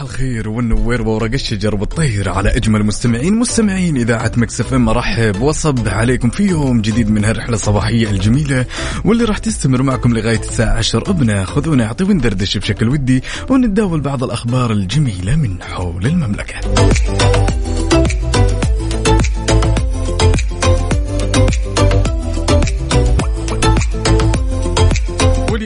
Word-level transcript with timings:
صباح 0.00 0.12
الخير 0.12 0.48
والنوير 0.48 1.02
وورق 1.02 1.32
الشجر 1.32 1.74
والطير 1.74 2.28
على 2.28 2.56
أجمل 2.56 2.84
مستمعين 2.84 3.34
مستمعين 3.34 3.96
إذاعة 3.96 4.32
Mix 4.36 4.60
FM 4.60 4.88
ارحب 4.88 5.40
واصبح 5.40 5.88
عليكم 5.88 6.30
في 6.30 6.42
يوم 6.42 6.80
جديد 6.80 7.10
من 7.10 7.24
هالرحلة 7.24 7.54
الصباحية 7.54 8.10
الجميلة 8.10 8.66
واللي 9.04 9.24
راح 9.24 9.38
تستمر 9.38 9.82
معكم 9.82 10.16
لغاية 10.16 10.40
الساعة 10.40 10.78
10 10.78 11.12
بناخذ 11.12 11.68
ونعطي 11.68 12.04
وندردش 12.04 12.58
بشكل 12.58 12.88
ودي 12.88 13.22
ونتداول 13.48 14.00
بعض 14.00 14.24
الأخبار 14.24 14.72
الجميلة 14.72 15.36
من 15.36 15.62
حول 15.62 16.06
المملكة. 16.06 16.60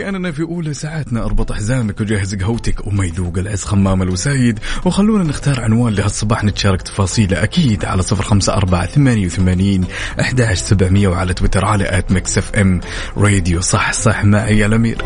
ولأننا 0.05 0.33
في 0.33 0.43
أولى 0.43 0.75
ساعاتنا. 0.75 1.25
أربط 1.25 1.53
حزامك 1.53 2.01
وجهز 2.01 2.35
قهوتك 2.35 2.87
وما 2.87 3.05
يذوق 3.05 3.39
العز 3.39 3.65
خمام 3.65 4.03
الوسايد. 4.03 4.59
وخلونا 4.85 5.25
نختار 5.25 5.61
عنوان 5.61 5.95
لهالصباح 5.95 6.45
نتشارك 6.45 6.83
تفاصيله 6.83 7.43
أكيد 7.43 7.85
على 7.85 8.03
صفر 8.03 8.23
خمسة 8.25 8.55
أربعة 8.55 8.87
ثمانية 8.87 9.27
وثمانين 9.27 9.85
أحداش 10.21 10.59
سبعمية 10.59 11.09
وعلى 11.09 11.35
تويتر 11.35 11.65
على 11.65 11.99
at 11.99 12.13
Mix 12.13 12.39
FM. 12.39 12.81
Radio 13.17 13.61
صح 13.61 13.93
صح 13.93 14.25
معي 14.25 14.67
الأمير. 14.67 15.05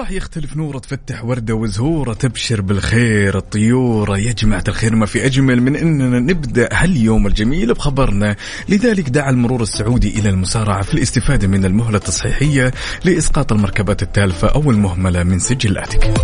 وصباح 0.00 0.16
يختلف 0.16 0.56
نوره 0.56 0.78
تفتح 0.78 1.24
وردة 1.24 1.54
وزهورة 1.54 2.12
تبشر 2.12 2.60
بالخير. 2.60 3.38
الطيورة 3.38 4.18
يا 4.18 4.32
جماعة 4.32 4.64
الخير 4.68 4.96
ما 4.96 5.06
في 5.06 5.26
أجمل 5.26 5.62
من 5.62 5.76
أننا 5.76 6.20
نبدأ 6.20 6.68
هاليوم 6.72 7.26
الجميل 7.26 7.74
بخبرنا. 7.74 8.36
لذلك 8.68 9.08
دعا 9.08 9.30
المرور 9.30 9.62
السعودي 9.62 10.18
إلى 10.18 10.28
المسارعة 10.28 10.82
في 10.82 10.94
الاستفادة 10.94 11.48
من 11.48 11.64
المهلة 11.64 11.96
التصحيحية 11.96 12.72
لإسقاط 13.04 13.52
المركبات 13.52 14.02
التالفة 14.02 14.48
أو 14.48 14.70
المهملة 14.70 15.22
من 15.22 15.38
سجلاتك 15.38 16.14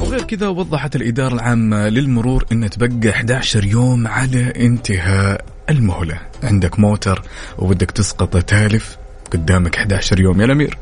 وغير 0.00 0.22
كذا 0.22 0.48
وضحت 0.48 0.96
الإدارة 0.96 1.34
العامة 1.34 1.88
للمرور 1.88 2.44
أن 2.52 2.70
تبقى 2.70 3.10
11 3.10 3.64
يوم 3.64 4.06
على 4.06 4.52
انتهاء 4.56 5.44
المهلة. 5.70 6.20
عندك 6.42 6.80
موتر 6.80 7.22
وبدك 7.58 7.90
تسقط 7.90 8.36
تالف 8.36 9.01
قدامك 9.32 9.76
11 9.76 10.20
يوم. 10.20 10.40
يا 10.40 10.44
الأمير. 10.44 10.78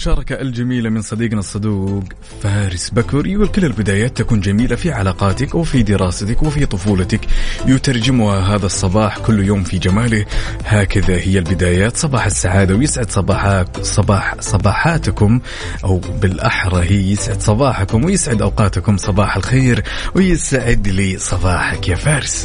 عندنا 0.00 0.12
هالمشاركة 0.12 0.40
الجميلة 0.40 0.90
من 0.90 1.02
صديقنا 1.02 1.38
الصدوق 1.38 2.04
فارس 2.42 2.90
بكر 2.90 3.26
يقول 3.26 3.48
كل 3.48 3.64
البدايات 3.64 4.16
تكون 4.16 4.40
جميلة 4.40 4.76
في 4.76 4.92
علاقاتك 4.92 5.54
وفي 5.54 5.82
دراستك 5.82 6.42
وفي 6.42 6.66
طفولتك. 6.66 7.20
يترجمها 7.66 8.54
هذا 8.54 8.66
الصباح 8.66 9.18
كل 9.18 9.44
يوم 9.44 9.64
في 9.64 9.78
جماله. 9.78 10.26
هكذا 10.64 11.14
هي 11.16 11.38
البدايات. 11.38 11.96
صباح 11.96 12.26
السعادة 12.26 12.74
ويسعد 12.74 13.10
صباحات 13.10 13.84
صباح 13.84 14.34
صباحاتكم. 14.40 15.40
أو 15.84 15.98
بالأحرى 15.98 16.84
هي 16.84 17.12
يسعد 17.12 17.40
صباحكم 17.40 18.04
ويسعد 18.04 18.42
أوقاتكم 18.42 18.96
صباح 18.96 19.36
الخير 19.36 19.82
ويسعد 20.14 20.88
لي 20.88 21.18
صباحك 21.18 21.88
يا 21.88 21.96
فارس. 21.96 22.44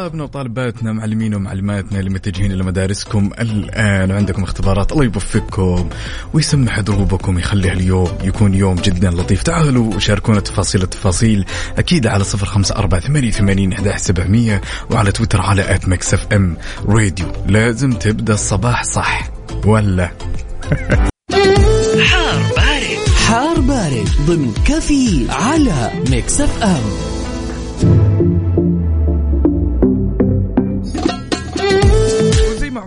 طلابنا 0.00 0.24
وطالباتنا 0.24 0.92
معلمين 0.92 1.34
ومعلماتنا 1.34 1.98
اللي 1.98 2.10
متجهين 2.10 2.52
إلى 2.52 2.64
مدارسكم 2.64 3.30
الآن. 3.40 4.10
وعندكم 4.10 4.42
اختبارات 4.42 4.92
الله 4.92 5.04
يوفقكم 5.04 5.88
ويسمح 6.34 6.80
دروبكم 6.80 7.38
يخلي 7.38 7.72
اليوم 7.72 8.18
يكون 8.24 8.54
يوم 8.54 8.74
جدا 8.74 9.10
لطيف. 9.10 9.42
تعالوا 9.42 9.94
وشاركونا 9.94 10.40
تفاصيل 10.40 10.82
التفاصيل. 10.82 11.44
أكيد 11.78 12.06
على 12.06 12.24
صفر 12.24 12.46
خمسة 12.46 12.76
أربعة 12.76 13.00
ثمانية 13.00 13.30
ثمانين 13.30 13.72
أحد 13.72 13.96
سبعمية 13.96 14.60
وعلى 14.90 15.12
تويتر 15.12 15.40
على 15.40 15.74
at 15.74 15.88
Mix 15.88 16.14
FM 16.14 16.56
Radio. 16.86 17.26
لازم 17.46 17.92
تبدأ 17.92 18.34
الصباح 18.34 18.84
صح 18.84 19.30
ولا؟ 19.66 20.10
حار 22.00 22.42
بارد. 22.56 22.98
حار 23.26 23.60
بارد 23.60 24.08
ضمن 24.26 24.54
كافيين 24.66 25.30
على 25.30 25.90
Mix 26.10 26.40
FM. 26.40 27.19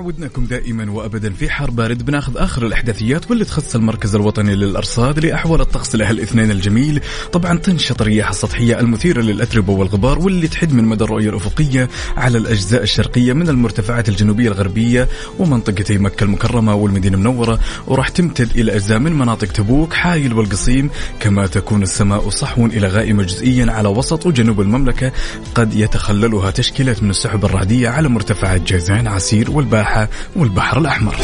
عودناكم 0.03 0.46
دائما 0.46 0.91
وابدا 0.91 1.34
في 1.34 1.50
حار 1.50 1.72
بارد. 1.72 2.06
بناخذ 2.06 2.38
آخر 2.38 2.66
الأحداثيات 2.66 3.30
واللي 3.30 3.46
تخص 3.46 3.75
المركز 3.75 4.16
الوطني 4.16 4.56
للأرصاد 4.56 5.25
لأحوال 5.25 5.62
الطقس 5.62 5.96
له 5.96 6.09
الاثنين 6.09 6.52
الجميل. 6.52 7.02
طبعا 7.31 7.58
تنشط 7.58 8.02
الرياح 8.02 8.30
السطحية 8.30 8.80
المثيرة 8.80 9.22
للأتربة 9.22 9.74
والغبار 9.74 10.19
واللي 10.19 10.47
تحد 10.47 10.74
من 10.74 10.84
مدى 10.84 11.03
الرؤية 11.03 11.30
الأفقية 11.30 11.90
على 12.18 12.38
الأجزاء 12.38 12.84
الشرقية 12.84 13.34
من 13.34 13.50
المرتفعات 13.50 14.09
الجنوبية 14.09 14.47
الغربية 14.47 15.09
ومنطقتي 15.40 15.97
مكة 15.97 16.24
المكرمة 16.24 16.75
والمدينة 16.75 17.18
المنورة. 17.18 17.59
وراح 17.88 18.09
تمتد 18.09 18.50
إلى 18.56 18.75
أجزاء 18.75 19.00
من 19.00 19.13
مناطق 19.13 19.47
تبوك 19.47 19.94
حايل 19.94 20.34
والقصيم. 20.34 20.90
كما 21.19 21.47
تكون 21.47 21.84
السماء 21.84 22.30
صحو 22.30 22.66
إلى 22.66 22.88
غائمه 22.88 23.24
جزئيا 23.24 23.72
على 23.72 23.88
وسط 23.88 24.25
وجنوب 24.25 24.62
المملكة 24.62 25.12
قد 25.56 25.74
يتخللها 25.74 26.52
تشكيلات 26.52 27.03
من 27.03 27.09
السحب 27.09 27.46
الرعدية 27.46 27.90
على 27.90 28.09
مرتفعات 28.09 28.62
جازان 28.62 29.08
عسير 29.08 29.52
والباحة. 29.52 29.93
والبحر 30.36 30.78
الأحمر. 30.78 31.16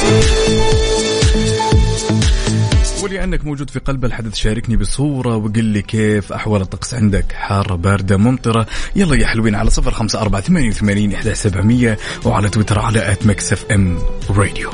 ولأنك 3.03 3.45
موجود 3.45 3.69
في 3.69 3.79
قلب 3.79 4.05
الحدث 4.05 4.35
شاركني 4.35 4.77
بصورة 4.77 5.35
وقل 5.35 5.65
لي 5.65 5.81
كيف 5.81 6.33
أحوال 6.33 6.61
الطقس 6.61 6.93
عندك. 6.93 7.31
حارة 7.31 7.75
باردة 7.75 8.17
ممطرة. 8.17 8.67
يلا 8.95 9.15
يا 9.15 9.27
حلوين 9.27 9.55
على 9.55 9.69
صفر 9.69 9.91
خمسة 9.91 10.21
أربعة 10.21 10.41
ثمانية 10.41 10.69
وثمانين 10.69 11.13
إحدى 11.13 11.35
سبعمية 11.35 11.97
وعلى 12.25 12.49
تويتر 12.49 12.79
على 12.79 13.11
at 13.11 13.25
Mix 13.25 13.53
FM 13.53 13.99
Radio 14.29 14.69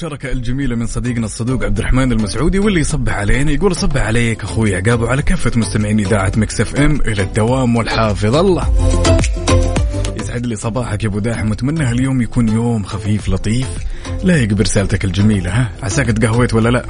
وصلتنا 0.00 0.18
هالمشاركة 0.18 0.32
الجميلة 0.32 0.76
من 0.76 0.86
صديقنا 0.86 1.26
الصدوق 1.26 1.64
عبد 1.64 1.78
الرحمن 1.78 2.12
المسعودي 2.12 2.58
واللي 2.58 2.80
يصبح 2.80 3.12
علينا 3.12 3.50
يقول 3.50 3.76
صبح 3.76 4.02
عليك 4.02 4.42
أخوي 4.42 4.76
عقاب 4.76 5.00
وعلى 5.00 5.22
كافة 5.22 5.52
مستمعين 5.56 6.00
إذاعة 6.00 6.32
Mix 6.36 6.60
FM 6.60 7.00
إلى 7.00 7.22
الدوام 7.22 7.76
والحافظ 7.76 8.36
الله. 8.36 8.74
يسعد 10.20 10.46
لي 10.46 10.56
صباحك 10.56 11.04
يا 11.04 11.08
أبو 11.08 11.18
داحم 11.18 11.50
وأتمنى 11.50 11.84
هاليوم 11.84 12.22
يكون 12.22 12.48
يوم 12.48 12.84
خفيف 12.84 13.28
لطيف. 13.28 13.68
رايق 14.24 14.48
برسالتك 14.48 15.04
الجميلة 15.04 15.50
ها؟ 15.50 15.70
عساك 15.82 16.06
تقهويت 16.06 16.54
ولا 16.54 16.68
لا؟ 16.68 16.84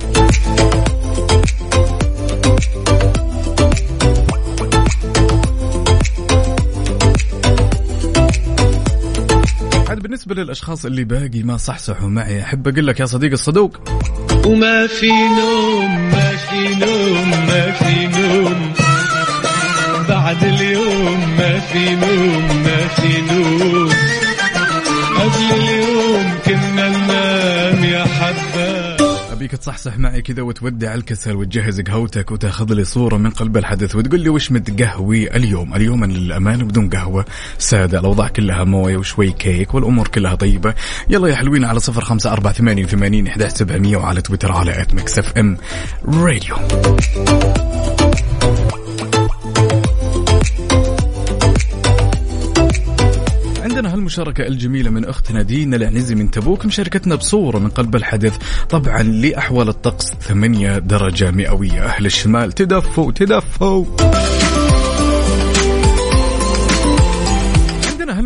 عاد 10.10 10.18
بالنسبة 10.18 10.34
للأشخاص 10.34 10.84
اللي 10.84 11.04
باقي 11.04 11.42
ما 11.42 11.56
صحصحوا 11.56 12.08
معي 12.08 12.42
أحب 12.42 12.68
أقول 12.68 12.86
لك 12.86 13.00
يا 13.00 13.06
صديق 13.06 13.32
الصدوق. 13.32 13.80
وما 14.46 14.86
في 14.86 15.10
نوم 15.10 16.10
ما 16.10 16.36
في 16.36 16.74
نوم 16.74 17.30
ما 17.30 17.70
في 17.72 18.06
نوم. 18.06 18.72
بعد 20.08 20.44
اليوم 20.44 21.36
ما 21.38 21.60
في 21.60 21.94
نوم 21.94 22.62
ما 22.64 22.88
في 22.88 23.20
نوم. 23.20 23.90
قبل 25.16 25.69
ابيك 29.40 29.52
تصحصح 29.52 29.98
معي 29.98 30.22
كذا 30.22 30.42
وتودع 30.42 30.94
الكسل 30.94 31.36
وتجهز 31.36 31.80
قهوتك 31.80 32.30
وتاخذ 32.30 32.72
لي 32.74 32.84
صورة 32.84 33.16
من 33.16 33.30
قلب 33.30 33.56
الحدث 33.56 33.96
وتقول 33.96 34.20
لي 34.20 34.28
وش 34.28 34.52
متقهوي 34.52 35.36
اليوم؟ 35.36 35.74
اليوم 35.74 36.04
أنا 36.04 36.12
للامانه 36.12 36.64
بدون 36.64 36.90
قهوة. 36.90 37.24
سادة 37.58 37.98
الأوضاع 37.98 38.28
كلها 38.28 38.64
موية 38.64 38.96
وشوي 38.96 39.32
كيك 39.32 39.74
والأمور 39.74 40.08
كلها 40.08 40.34
طيبة. 40.34 40.74
يلا 41.08 41.28
يا 41.28 41.34
حلوين 41.34 41.64
على 41.64 41.80
صفر 41.80 42.04
خمسة 42.04 42.32
أربعة 42.32 42.52
ثمانية 42.52 42.84
وثمانين 42.84 43.26
احدى 43.26 43.48
سبعمئه 43.48 43.96
وعلى 43.96 44.22
تويتر 44.22 44.52
على 44.52 44.82
at 44.82 44.94
Mix 44.94 45.18
FM 45.18 45.56
Radio 46.04 46.56
هالمشاركة 54.00 54.46
الجميلة 54.46 54.90
من 54.90 55.04
أختنا 55.04 55.42
دينا 55.42 55.76
العنزي 55.76 56.14
من 56.14 56.30
تبوك 56.30 56.66
مشاركتنا 56.66 57.14
بصورة 57.14 57.58
من 57.58 57.68
قلب 57.68 57.96
الحدث. 57.96 58.38
طبعا 58.70 59.02
لأحوال 59.02 59.68
الطقس 59.68 60.10
8 60.20 60.78
درجة 60.78 61.30
مئوية. 61.30 61.84
أهل 61.84 62.06
الشمال 62.06 62.52
تدفوا 62.52 63.12
تدفوا. 63.12 63.84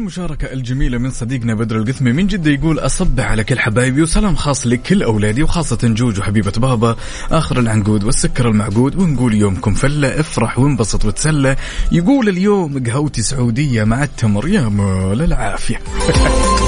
عندنا 0.05 0.17
هالمشاركة 0.17 0.53
الجميلة 0.53 0.99
من 0.99 1.11
صديقنا 1.11 1.55
بدر 1.55 1.77
القثمي 1.77 2.13
من 2.13 2.27
جدة 2.27 2.51
يقول 2.51 2.79
أصبح 2.79 3.25
على 3.25 3.45
كل 3.45 3.59
حبايبي 3.59 4.03
وسلام 4.03 4.37
خاص 4.37 4.67
لكل 4.67 5.03
أولادي 5.03 5.43
وخاصة 5.43 5.79
جوج 5.83 6.19
وحبيبة 6.19 6.53
بابا. 6.57 6.97
آخر 7.31 7.59
العنقود 7.59 8.05
والسكر 8.05 8.49
المعقود 8.49 8.97
ونقول 8.97 9.35
يومكم 9.35 9.75
فلة 9.75 10.21
افرح 10.21 10.59
وانبسط 10.59 11.05
وتسلى. 11.05 11.57
يقول 11.93 12.29
اليوم 12.29 12.85
قهوتي 12.85 13.23
سعودية 13.23 13.85
مع 13.85 14.05
التمر 14.05 14.49
يا 14.49 14.69
مال 14.69 15.23
العافية. 15.23 15.81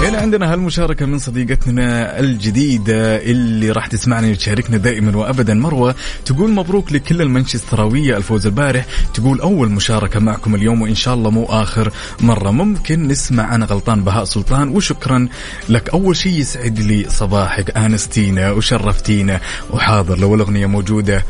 هنا 0.00 0.18
عندنا 0.18 0.52
هالمشاركة 0.52 1.06
من 1.06 1.18
صديقتنا 1.18 2.18
الجديدة 2.20 3.16
اللي 3.16 3.70
راح 3.70 3.86
تسمعنا 3.86 4.34
تشاركنا 4.34 4.76
دائما 4.76 5.16
وابدا. 5.16 5.54
مروة 5.54 5.94
تقول 6.24 6.50
مبروك 6.50 6.92
لكل 6.92 7.22
المانشستراوية 7.22 8.16
الفوز 8.16 8.46
البارح. 8.46 8.86
تقول 9.14 9.40
أول 9.40 9.70
مشاركة 9.70 10.20
معكم 10.20 10.54
اليوم 10.54 10.82
وإن 10.82 10.94
شاء 10.94 11.14
الله 11.14 11.30
مو 11.30 11.44
آخر 11.44 11.92
مرة. 12.20 12.50
ممكن 12.50 13.08
نسمع 13.08 13.54
أنا 13.54 13.66
غلطان 13.66 14.04
بهاء 14.04 14.24
سلطان. 14.24 14.68
وشكرا 14.68 15.28
لك. 15.68 15.88
أول 15.88 16.16
شيء 16.16 16.32
يسعد 16.32 16.78
لي 16.78 17.06
صباحك 17.08 17.76
آنستينا 17.76 18.50
وشرفتينا. 18.50 19.40
وحاضر 19.70 20.18
لو 20.18 20.34
الأغنية 20.34 20.66
موجودة 20.66 21.24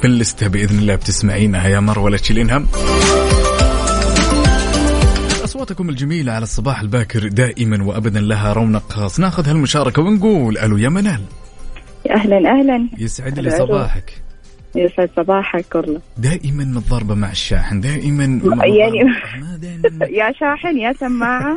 في 0.00 0.06
اللستة 0.06 0.48
بإذن 0.48 0.78
الله 0.78 0.94
بتسمعينها. 0.94 1.68
يا 1.68 1.80
مروة 1.80 2.10
لا 2.10 2.16
تشيلين 2.16 2.50
هم 2.50 2.66
أصواتكم 5.56 5.88
الجميلة 5.88 6.32
على 6.32 6.42
الصباح 6.42 6.80
الباكر 6.80 7.28
دائما 7.28 7.84
وأبدا 7.84 8.20
لها 8.20 8.52
رونق 8.52 8.92
خاص. 8.92 9.20
ناخذ 9.20 9.48
هالمشاركة 9.48 10.02
ونقول 10.02 10.58
ألو 10.58 10.76
يا 10.76 10.88
منال. 10.88 11.20
أهلا 12.10 12.36
أهلا. 12.36 12.88
يسعد 12.98 13.38
لي. 13.38 13.50
صباحك. 13.50 14.22
يسعد 14.74 15.10
صباحك 15.16 15.74
والله. 15.74 16.00
دائما 16.18 16.64
متضاربة 16.64 17.14
مع 17.14 17.30
الشاحن 17.30 17.80
دائما 17.80 18.24
يعني- 18.24 19.04
ما 19.40 19.56
دائما. 19.56 20.06
يا 20.20 20.32
شاحن 20.32 20.78
يا 20.78 20.92
سماعة 20.92 21.56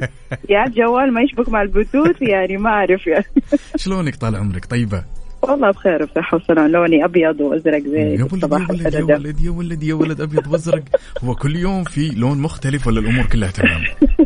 يا 0.49 0.65
جوال 0.67 1.13
ما 1.13 1.21
يشبك 1.21 1.49
مع 1.49 1.61
البلوتوث 1.61 2.21
يعني 2.21 2.57
ما 2.57 2.69
أعرف 2.69 3.07
يعني. 3.07 3.25
شلونك 3.83 4.15
طال 4.15 4.35
عمرك؟ 4.35 4.65
طيبة؟ 4.65 5.03
والله 5.41 5.71
بخير 5.71 6.05
بصحه 6.05 6.37
وسلام 6.37 6.67
لوني 6.71 7.05
أبيض 7.05 7.41
وأزرق 7.41 7.81
زي 7.83 7.97
يا 8.15 8.27
ولد 8.31 8.93
يا 8.93 9.01
ولد 9.15 9.41
يا 9.41 9.51
ولد 9.51 9.83
يا 9.83 9.93
ولد 9.93 10.21
أبيض 10.21 10.47
وأزرق. 10.47 10.83
هو 11.23 11.35
كل 11.35 11.55
يوم 11.55 11.83
في 11.83 12.09
لون 12.17 12.37
مختلف 12.41 12.87
ولا 12.87 12.99
الأمور 12.99 13.25
كلها 13.25 13.51
تمام؟ 13.51 13.81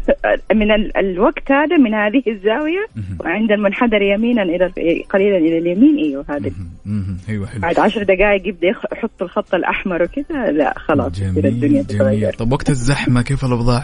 من 0.62 0.72
ال- 0.72 0.98
الوقت 0.98 1.52
هذا 1.52 1.78
من 1.78 1.94
هذه 1.94 2.24
الزاوية 2.28 2.86
مهم. 2.96 3.18
وعند 3.20 3.52
المنحدر 3.52 4.02
يمينا 4.02 4.44
إلى 4.44 4.66
قليلا 5.10 5.38
إلى 5.38 5.58
اليمين. 5.58 5.98
أيوه 5.98 6.26
هذا. 6.30 6.52
أيوة 7.30 7.48
حلو. 7.48 7.62
بعد 7.62 7.80
عشر 7.80 8.04
دقائق 8.04 8.48
يبدأ 8.48 8.68
يخ- 8.68 8.86
يحط 8.94 9.22
الخط 9.22 9.56
الأحمر 9.56 10.04
وكذا 10.04 10.52
لا 10.52 10.74
خلاص 10.78 11.20
كذا 11.20 11.30
الدنيا 11.50 11.82
جميل. 11.84 12.00
جميل 12.20 12.32
طب 12.34 12.52
وقت 12.52 12.70
الزحمة 12.70 13.22
كيف 13.22 13.46
الأوضاع؟ 13.46 13.84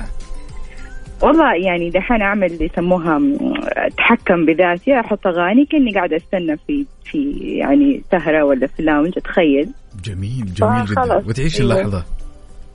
والله 1.21 1.55
يعني 1.55 1.89
دحين 1.89 2.21
أعمل 2.21 2.57
يسموها 2.61 3.17
م- 3.17 3.37
أتحكم 3.67 4.45
بذاتي 4.45 4.99
أحط 4.99 5.27
أغاني 5.27 5.65
كأني 5.65 5.91
قاعدة 5.93 6.17
أستنى 6.17 6.57
في 6.67 6.85
في 7.03 7.31
يعني 7.41 8.01
سهرة 8.11 8.43
ولا 8.43 8.67
في 8.67 8.83
لاونج 8.83 9.13
أتخيل. 9.17 9.69
جميل 10.03 10.53
جميل 10.53 10.85
جدا. 10.85 11.15
وتعيش 11.27 11.61
أيوة. 11.61 11.73
اللحظة. 11.75 12.05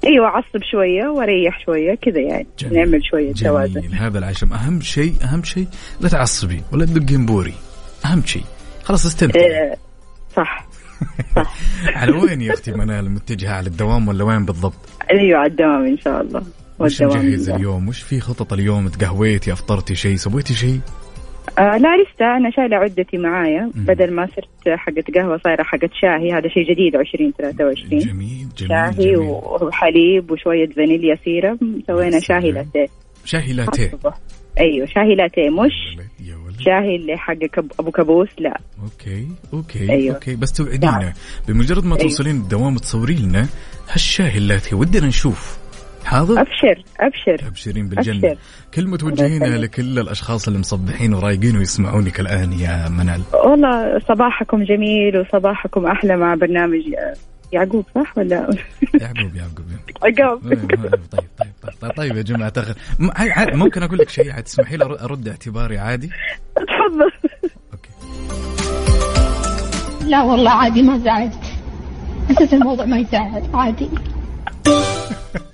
إيوه 0.06 0.26
أعصب 0.26 0.62
شوية 0.70 1.08
وأريح 1.08 1.64
شوية 1.66 1.94
كذا 1.94 2.20
يعني. 2.20 2.46
جميل. 2.58 2.74
نعمل 2.78 3.04
شوية 3.04 3.32
توازن. 3.32 3.80
جميل 3.80 3.94
هذا 3.94 4.18
العشم. 4.18 4.52
أهم 4.52 4.80
شيء 4.80 5.12
أهم 5.24 5.42
شيء 5.42 5.66
لا 6.00 6.08
تعصبي 6.08 6.62
ولا 6.72 6.84
تدقين 6.86 7.26
بوري 7.26 7.54
أهم 8.06 8.22
شيء. 8.26 8.42
خلاص 8.82 9.06
استمتعي 9.06 9.44
إيه، 9.44 9.74
صح. 10.36 10.66
صح. 11.36 11.54
على 11.98 12.12
وين 12.12 12.40
يا 12.40 12.52
أختي 12.54 12.72
منال؟ 12.72 13.10
متجهة 13.10 13.52
على 13.54 13.66
الدوام 13.66 14.08
ولا 14.08 14.24
وين 14.24 14.44
بالضبط؟ 14.44 14.74
إيوه 15.10 15.38
على 15.38 15.50
الدوام 15.50 15.86
إن 15.86 15.98
شاء 15.98 16.20
الله. 16.20 16.42
وش 16.78 17.02
مجهز. 17.02 17.50
اليوم؟ 17.50 17.88
وش 17.88 18.02
في 18.02 18.20
خطط 18.20 18.52
اليوم؟ 18.52 18.88
تقهويتي 18.88 19.52
أفطرتي 19.52 19.94
شيء؟ 19.94 20.16
سويتي 20.16 20.54
شيء؟ 20.54 20.80
آه 21.58 21.76
لا 21.76 21.88
لسه 22.02 22.36
أنا 22.36 22.50
شايلة 22.50 22.76
عدتي 22.76 23.18
معايا. 23.18 23.70
بدل 23.74 24.12
ما 24.14 24.26
صرت 24.36 24.78
حقت 24.78 25.16
قهوة 25.16 25.40
صايرة 25.44 25.62
حقت 25.62 25.90
شاهي 26.00 26.32
هذا 26.32 26.48
شيء 26.48 26.72
جديد 26.72 26.96
2023 26.96 27.98
جميل 28.00 28.48
جميل 28.56 28.68
شاهي 28.68 28.90
جميل 29.14 29.18
وحليب 29.62 30.30
وشوية 30.30 30.68
فانيليا 30.68 31.18
syrup 31.24 31.58
سوينا 31.86 32.20
شاهي. 32.20 32.50
لاتيه 32.52 32.86
شاهي 33.24 33.52
لاتيه. 33.52 33.90
أيوه 34.60 34.86
شاهي 34.86 35.14
لاتيه 35.14 35.50
مش 35.50 35.96
شاهي 36.64 36.96
اللي 36.96 37.16
حق 37.16 37.34
كب... 37.34 37.72
أبو 37.80 37.90
كابوس 37.90 38.28
لا 38.38 38.60
okay 38.82 39.28
okay 39.52 39.90
أيوة. 39.92 40.14
okay 40.14 40.36
بس 40.36 40.52
توعدينا 40.52 40.98
نعم. 40.98 41.12
بمجرد 41.48 41.84
ما 41.84 41.96
أيوة. 41.96 42.02
توصلين 42.08 42.36
الدوام 42.36 42.76
تصوري 42.76 43.14
لنا 43.14 43.46
هالشاهي 43.92 44.38
اللاتيه 44.38 44.76
ودنا 44.76 45.06
نشوف 45.06 45.58
حاضر؟ 46.14 46.40
أبشر 46.40 46.82
أبشر. 47.00 47.46
ابشرين 47.48 47.88
بالجنة. 47.88 48.28
أبشر. 48.28 48.38
كلمة 48.74 48.96
توجهينها. 48.96 49.58
لكل 49.58 49.98
الأشخاص 49.98 50.46
اللي 50.46 50.58
مصبحين 50.58 51.14
ورايقين 51.14 51.56
ويسمعونك 51.56 52.20
الان 52.20 52.52
يا 52.52 52.88
منال. 52.88 53.22
والله 53.44 53.98
صباحكم 54.08 54.64
جميل 54.64 55.18
وصباحكم 55.20 55.86
أحلى 55.86 56.16
مع 56.16 56.34
برنامج 56.34 56.80
يعقوب 57.52 57.84
صح 57.94 58.18
ولا؟ 58.18 58.36
يعقوب 59.00 59.36
يعقوب. 59.36 59.64
عقاب 60.02 60.40
طيب 60.42 60.68
طيب 61.12 61.20
طيب 61.62 61.72
طيب, 61.80 61.92
طيب, 61.96 62.16
يا 62.16 62.22
عاد- 63.16 63.30
عاد- 63.30 63.54
ممكن 63.54 63.82
أقول 63.82 63.98
لك 63.98 64.08
شيء؟ 64.08 64.32
عاد 64.32 64.42
تسمحي 64.42 64.76
لي 64.76 64.84
أر- 64.84 65.02
أرد 65.02 65.28
اعتباري 65.28 65.78
عادي؟ 65.78 66.10
تفضل. 66.56 67.10
أوكي. 67.72 67.90
لا 70.10 70.22
والله 70.22 70.50
عادي 70.50 70.82
ما 70.82 70.98
زعلت. 70.98 71.34
أساس 72.30 72.54
الموضوع 72.54 72.84
ما 72.84 72.98
يزعل 72.98 73.42
عادي. 73.54 73.88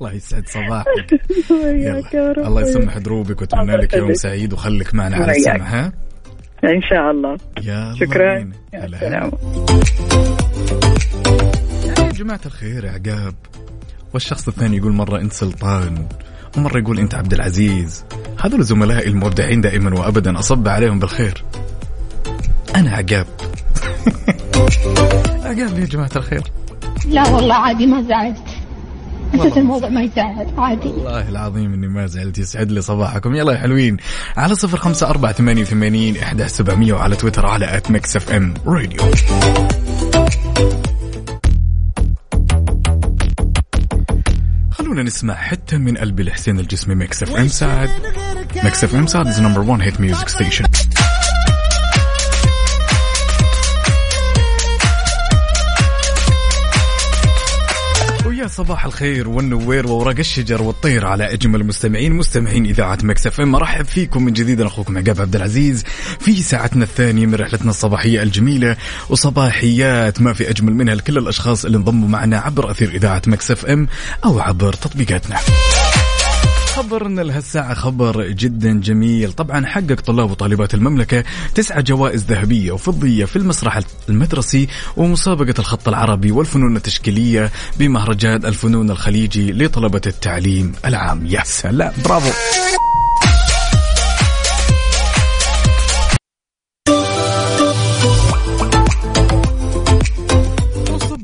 الله 0.00 0.12
يسعد 0.12 0.48
صباحك. 0.48 1.12
يا 1.50 2.02
يلا. 2.14 2.48
الله 2.48 2.60
يسمح 2.60 2.98
دروبك 2.98 3.40
واتمنى 3.40 3.76
لك 3.76 3.94
يوم. 3.94 4.14
سعيد 4.14 4.52
وخليك 4.52 4.94
معنا 4.94 5.16
على. 5.16 5.32
السمع 5.32 5.66
ها؟ 5.68 5.92
إن 6.64 6.82
شاء 6.82 7.10
الله. 7.10 7.36
يلا 7.62 7.94
شكرا. 8.00 8.50
يا 8.72 9.30
يا 11.98 12.12
جماعة 12.12 12.40
الخير 12.46 12.84
يا 12.84 12.90
عقاب. 12.90 13.34
والشخص 14.14 14.48
الثاني 14.48 14.76
يقول 14.76 14.92
مرة 14.92 15.20
أنت 15.20 15.32
سلطان 15.32 16.08
ومرة 16.56 16.78
يقول 16.78 16.98
أنت 16.98 17.14
عبد 17.14 17.32
العزيز. 17.32 18.04
هذول 18.40 18.62
زملائي 18.62 19.08
المودعين 19.08 19.60
دائما 19.60 20.00
وأبدا 20.00 20.38
أصب 20.38 20.68
عليهم 20.68 20.98
بالخير. 20.98 21.44
أنا 22.76 22.90
عقاب. 22.90 23.26
عقاب 25.46 25.78
يا 25.78 25.84
جماعة 25.84 26.10
الخير. 26.16 26.42
لا 27.06 27.28
والله 27.28 27.54
عادي 27.54 27.86
ما 27.86 28.02
زعلت. 28.02 28.42
الموضوع 29.56 29.88
ما 29.88 30.02
يزعل 30.02 30.46
عادي. 30.58 30.88
والله 30.88 31.28
العظيم 31.28 31.72
إني 31.72 31.88
ما 31.88 32.06
زعلت 32.06 32.38
يسعد 32.38 32.72
لي 32.72 32.82
صباحكم. 32.82 33.34
يلا 33.34 33.52
يا 33.52 33.58
حلوين. 33.58 33.96
على 34.36 34.54
صفر 34.54 34.76
خمسة 34.76 35.10
أربعة 35.10 35.32
ثمانية 35.32 35.62
وثمانين 35.62 36.16
إحدى 36.16 36.48
سبعمية 36.48 36.92
وعلى 36.92 37.16
تويتر 37.16 37.46
على 37.46 37.76
at 37.76 37.90
Mix 37.90 38.16
FM 38.16 38.54
Radio. 38.66 39.00
خلونا 44.70 45.02
نسمع 45.02 45.34
حتى 45.34 45.78
من 45.78 45.96
قلبي 45.96 46.22
لحسين 46.22 46.60
الجسمي 46.60 46.94
Mix 46.94 47.22
FM 47.22 47.48
Saudi. 47.48 47.90
Mix 48.64 48.84
FM 48.84 49.06
Saudi's 49.06 49.40
number 49.40 49.60
1 49.60 49.80
hit 49.82 50.00
music 50.00 50.28
station 50.28 50.64
صباح 58.62 58.84
الخير 58.84 59.28
والنوير 59.28 59.86
وورق 59.86 60.18
الشجر 60.18 60.62
والطير 60.62 61.06
على 61.06 61.32
أجمل 61.32 61.60
المستمعين 61.60 62.12
مستمعين 62.12 62.66
إذاعة 62.66 62.98
Mix 63.02 63.26
FM 63.26 63.54
ارحب 63.54 63.84
فيكم 63.84 64.24
من 64.24 64.32
جديد 64.32 64.60
أنا 64.60 64.68
أخوكم 64.68 64.98
عقاب 64.98 65.20
عبد 65.20 65.36
العزيز. 65.36 65.84
في 66.20 66.42
ساعتنا 66.42 66.84
الثانية 66.84 67.26
من 67.26 67.34
رحلتنا 67.34 67.70
الصباحية 67.70 68.22
الجميلة 68.22 68.76
وصباحيات 69.08 70.22
ما 70.22 70.32
في 70.32 70.50
أجمل 70.50 70.74
منها 70.74 70.94
لكل 70.94 71.18
الأشخاص 71.18 71.64
اللي 71.64 71.76
انضموا 71.78 72.08
معنا 72.08 72.38
عبر 72.38 72.70
أثير 72.70 72.90
إذاعة 72.90 73.22
Mix 73.26 73.50
FM 73.50 73.88
أو 74.24 74.40
عبر 74.40 74.72
تطبيقاتنا. 74.72 75.36
خبرنا 76.72 77.20
لهالساعة 77.20 77.74
خبر 77.74 78.26
جدا 78.26 78.80
جميل. 78.80 79.32
طبعا 79.32 79.66
حقق 79.66 80.00
طلاب 80.00 80.30
وطالبات 80.30 80.74
المملكة 80.74 81.24
تسعة 81.54 81.80
جوائز 81.80 82.24
ذهبية 82.24 82.72
وفضية 82.72 83.24
في 83.24 83.36
المسرح 83.36 83.80
المدرسي 84.08 84.68
ومسابقة 84.96 85.54
الخط 85.58 85.88
العربي 85.88 86.30
والفنون 86.30 86.76
التشكيلية 86.76 87.50
بمهرجان 87.78 88.46
الفنون 88.46 88.90
الخليجي 88.90 89.52
لطلبة 89.52 90.00
التعليم 90.06 90.72
العام. 90.84 91.26
يا 91.26 91.42
سلام 91.44 91.92
برافو. 92.04 92.32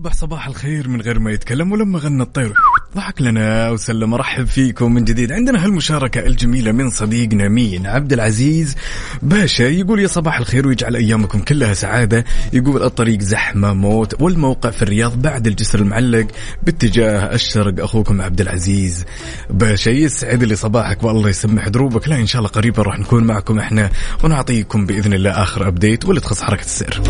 وصبح 0.08 0.20
صباح 0.20 0.46
الخير 0.46 0.88
من 0.88 1.00
غير 1.00 1.18
ما 1.18 1.30
يتكلم 1.30 1.72
ولما 1.72 1.98
غنى 1.98 2.22
الطير. 2.22 2.52
ضحك 2.96 3.22
لنا 3.22 3.70
وسلم 3.70 4.14
ارحب 4.14 4.46
فيكم 4.46 4.94
من 4.94 5.04
جديد. 5.04 5.32
عندنا 5.32 5.64
هالمشاركة 5.64 6.26
الجميلة 6.26 6.72
من 6.72 6.90
صديقنا 6.90 7.48
مين؟ 7.48 7.86
عبد 7.86 8.12
العزيز 8.12 8.76
باشا 9.22 9.62
يقول 9.62 10.00
يا 10.00 10.06
صباح 10.06 10.38
الخير 10.38 10.68
ويجعل 10.68 10.96
أيامكم 10.96 11.38
كلها 11.38 11.74
سعادة. 11.74 12.24
يقول 12.52 12.82
الطريق 12.82 13.20
زحمة 13.20 13.72
موت 13.72 14.22
والموقع 14.22 14.70
في 14.70 14.82
الرياض 14.82 15.22
بعد 15.22 15.46
الجسر 15.46 15.78
المعلق. 15.78 16.26
باتجاه 16.62 17.34
الشرق 17.34 17.84
أخوكم 17.84 18.20
عبد 18.20 18.40
العزيز 18.40 19.04
باشا 19.50 19.90
يسعد 19.90 20.44
لي 20.44 20.56
صباحك 20.56 21.04
والله 21.04 21.28
يسمح 21.28 21.68
دروبك. 21.68 22.08
لا 22.08 22.16
إن 22.16 22.26
شاء 22.26 22.38
الله 22.38 22.50
قريبا 22.50 22.82
راح 22.82 22.98
نكون 22.98 23.24
معكم 23.24 23.58
إحنا 23.58 23.90
ونعطيكم 24.24 24.86
بإذن 24.86 25.12
الله 25.12 25.30
آخر 25.30 25.68
ابديت 25.68 26.04
واللي 26.04 26.20
تخص 26.20 26.42
حركة 26.42 26.64
السير. 26.64 27.02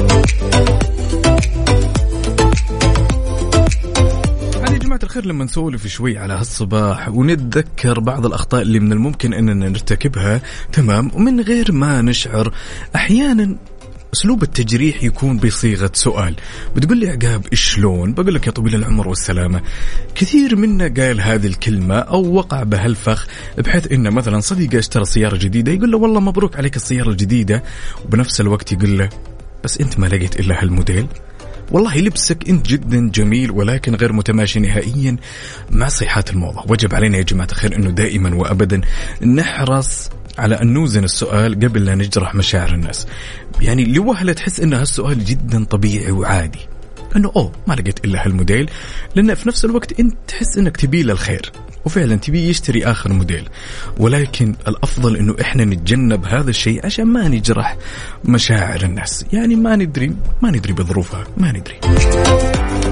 الخير 5.09 5.27
لما 5.27 5.45
نسولف 5.45 5.87
شوي 5.87 6.19
على 6.19 6.33
هالصباح 6.35 7.09
ونتذكر 7.09 8.00
بعض 8.00 8.27
الأخطاء 8.27 8.62
اللي 8.62 8.81
من 8.81 8.93
الممكن 8.93 9.35
أننا 9.35 9.69
نرتكبها 9.69 10.43
تمام؟ 10.73 11.11
ومن 11.15 11.41
غير 11.41 11.73
ما 11.73 12.03
نشعر 12.03 12.55
أحيانا 12.95 13.57
أسلوب 14.15 14.43
التجريح 14.43 15.03
يكون 15.03 15.37
بصيغة 15.37 15.91
سؤال. 15.95 16.35
بتقول 16.77 16.99
لي 16.99 17.09
عقاب 17.09 17.55
شلون 17.55 18.15
بقول 18.15 18.35
لك 18.35 18.47
يا 18.47 18.53
طويل 18.53 18.75
العمر 18.75 19.09
والسلامة. 19.09 19.62
كثير 20.15 20.57
منا 20.57 20.95
قال 20.97 21.21
هذه 21.21 21.47
الكلمة 21.47 21.99
أو 21.99 22.35
وقع 22.35 22.62
بهالفخ 22.62 23.27
بحيث 23.59 23.93
انه 23.93 24.11
مثلا 24.11 24.41
صديقه 24.41 24.79
اشترى 24.79 25.05
سيارة 25.05 25.37
جديدة 25.37 25.73
يقول 25.73 25.91
له 25.91 25.99
والله 25.99 26.21
مبروك 26.21 26.57
عليك 26.57 26.77
السيارة 26.77 27.11
الجديدة. 27.11 27.62
وبنفس 28.05 28.41
الوقت 28.41 28.73
يقول 28.73 28.99
له 28.99 29.09
بس 29.65 29.81
أنت 29.81 29.99
ما 29.99 30.07
لقيت 30.07 30.41
إلا 30.41 30.62
هالموديل؟ 30.62 31.07
والله 31.71 31.99
لبسك 31.99 32.49
إنت 32.49 32.67
جدا 32.67 33.11
جميل 33.11 33.51
ولكن 33.51 33.95
غير 33.95 34.13
متماشي 34.13 34.61
نهائيا. 34.61 35.17
مع 35.71 35.89
صيحات 35.89 36.31
الموضة. 36.31 36.65
وجب 36.69 36.95
علينا 36.95 37.19
يا 37.19 37.23
جماعة 37.23 37.49
الخير 37.53 37.77
إنه 37.77 37.91
دائما 37.91 38.35
وابدا 38.35 38.81
نحرص 39.23 40.11
على 40.39 40.55
أن 40.55 40.73
نوزن 40.73 41.05
السؤال 41.05 41.55
قبل 41.55 41.85
لا 41.85 41.95
نجرح 41.95 42.35
مشاعر 42.35 42.75
الناس. 42.75 43.07
يعني 43.61 43.85
لوهلة 43.85 44.33
تحس 44.33 44.61
إن 44.61 44.73
هالسؤال 44.73 45.25
جدا 45.25 45.65
طبيعي 45.65 46.11
وعادي. 46.11 46.61
إنه 47.17 47.33
أوه 47.37 47.53
ما 47.67 47.75
لقيت 47.75 48.05
إلا 48.05 48.27
هالموديل. 48.27 48.71
لأن 49.15 49.35
في 49.35 49.49
نفس 49.49 49.65
الوقت 49.65 50.01
إنت 50.01 50.15
تحس 50.29 50.59
إنك 50.59 50.77
تبي 50.77 51.03
له 51.03 51.13
الخير. 51.13 51.53
وفعلا 51.88 52.16
تبي 52.16 52.49
يشتري 52.49 52.85
آخر 52.85 53.12
موديل. 53.12 53.49
ولكن 53.99 54.54
الأفضل 54.68 55.16
إنه 55.16 55.37
إحنا 55.40 55.64
نتجنب 55.64 56.25
هذا 56.25 56.50
الشيء 56.50 56.87
عشان 56.87 57.04
ما 57.04 57.28
نجرح 57.28 57.76
مشاعر 58.25 58.83
الناس. 58.83 59.25
يعني 59.33 59.57
ما 59.57 59.76
ندري 59.76 60.14
ما 60.42 60.50
ندري 60.50 60.73
بظروفها 60.73 61.25
ما 61.37 61.52
ندري. 61.52 62.88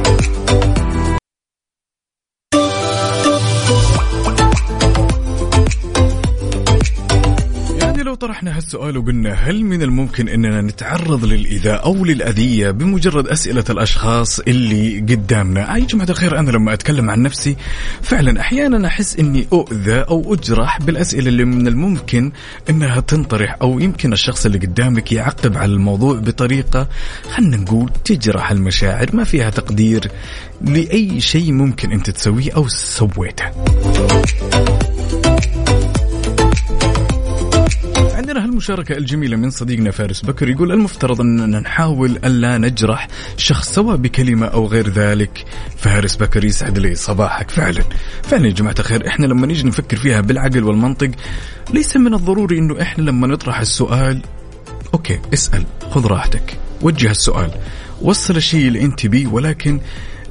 طرحنا 8.17 8.57
هالسؤال 8.57 8.99
وقلنا 8.99 9.33
هل 9.33 9.65
من 9.65 9.83
الممكن 9.83 10.29
إننا 10.29 10.61
نتعرض 10.61 11.25
للايذاء 11.25 11.85
أو 11.85 12.05
للأذية 12.05 12.71
بمجرد 12.71 13.27
أسئلة 13.29 13.65
الأشخاص 13.71 14.41
اللي 14.41 14.99
قدامنا؟ 15.01 15.75
أي 15.75 15.81
جماعة 15.81 16.11
الخير 16.11 16.39
أنا 16.39 16.51
لما 16.51 16.73
أتكلم 16.73 17.11
عن 17.11 17.23
نفسي 17.23 17.57
فعلا 18.03 18.41
أحيانا 18.41 18.87
أحس 18.87 19.17
إني 19.17 19.47
أؤذى 19.53 20.01
أو 20.01 20.35
أجرح 20.35 20.81
بالأسئلة 20.81 21.29
اللي 21.29 21.45
من 21.45 21.69
الممكن 21.69 22.33
إنها 22.71 23.01
تنطرح 23.01 23.57
أو 23.63 23.79
يمكن 23.79 24.13
الشخص 24.13 24.47
اللي 24.47 24.59
قدامك 24.59 25.13
يعقب 25.13 25.57
على 25.57 25.73
الموضوع 25.73 26.19
بطريقة 26.19 26.89
خلينا 27.31 27.57
نقول 27.57 27.91
تجرح 28.05 28.51
المشاعر 28.51 29.17
ما 29.17 29.25
فيها 29.25 29.51
تقدير 29.51 30.11
لأي 30.61 31.21
شيء 31.21 31.53
ممكن 31.53 31.93
أنت 31.93 32.11
تسويه 32.11 32.53
أو 32.53 32.69
سويته. 32.69 33.45
عندنا 38.37 38.53
هالمشاركة 38.53 38.97
الجميلة 38.97 39.37
من 39.37 39.51
صديقنا 39.51 39.91
فارس 39.91 40.21
بكر 40.21 40.49
يقول 40.49 40.73
المفترض 40.73 41.21
أننا 41.21 41.61
نحاول 41.61 42.11
ألا 42.25 42.59
نجرح 42.59 43.09
شخص 43.37 43.75
سواء 43.75 43.97
بكلمة 43.97 44.47
أو 44.47 44.67
غير 44.67 44.89
ذلك. 44.89 45.45
فارس 45.77 46.17
بكر 46.17 46.45
يسعد 46.45 46.79
لي 46.79 46.95
صباحك. 46.95 47.51
فعلا. 47.51 47.85
فعلا 48.23 48.47
يا 48.47 48.53
جماعة 48.53 48.75
الخير 48.79 49.07
إحنا 49.07 49.27
لما 49.27 49.47
نيجي 49.47 49.69
نفكر 49.69 49.97
فيها 49.97 50.21
بالعقل 50.21 50.65
والمنطق 50.65 51.11
ليس 51.75 51.97
من 51.97 52.15
الضروري 52.15 52.59
أنه 52.59 52.83
إحنا 52.83 53.03
لما 53.03 53.27
نطرح 53.27 53.61
السؤال 53.61 54.23
أوكي 54.95 55.21
اسأل 55.35 55.65
خذ 55.91 56.07
راحتك 56.07 56.59
وجه 56.83 57.11
السؤال. 57.11 57.51
وصل 58.03 58.37
الشيء 58.37 58.69
اللي 58.69 58.83
أنت 58.83 59.07
بيه 59.07 59.27
ولكن 59.27 59.81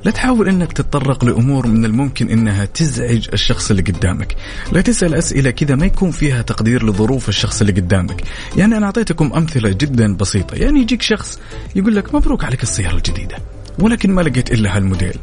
لا 0.05 0.11
تحاول 0.11 0.49
إنك 0.49 0.73
تتطرق 0.73 1.25
لأمور 1.25 1.67
من 1.67 1.85
الممكن 1.85 2.29
إنها 2.29 2.65
تزعج 2.65 3.27
الشخص 3.33 3.69
اللي 3.69 3.81
قدامك، 3.81 4.35
لا 4.71 4.81
تسأل 4.81 5.15
أسئلة 5.15 5.51
كذا 5.51 5.75
ما 5.75 5.85
يكون 5.85 6.11
فيها 6.11 6.41
تقدير 6.41 6.85
لظروف 6.85 7.29
الشخص 7.29 7.61
اللي 7.61 7.73
قدامك، 7.73 8.23
يعني 8.57 8.77
أنا 8.77 8.85
أعطيتكم 8.85 9.33
أمثلة 9.33 9.69
جدا 9.69 10.15
بسيطة، 10.15 10.55
يعني 10.55 10.81
يجيك 10.81 11.01
شخص 11.01 11.39
يقول 11.75 11.95
لك 11.95 12.15
مبروك 12.15 12.43
عليك 12.43 12.63
السيارة 12.63 12.95
الجديدة، 12.95 13.35
ولكن 13.79 14.11
ما 14.11 14.21
لقيت 14.21 14.51
إلا 14.51 14.77
هالموديل. 14.77 15.19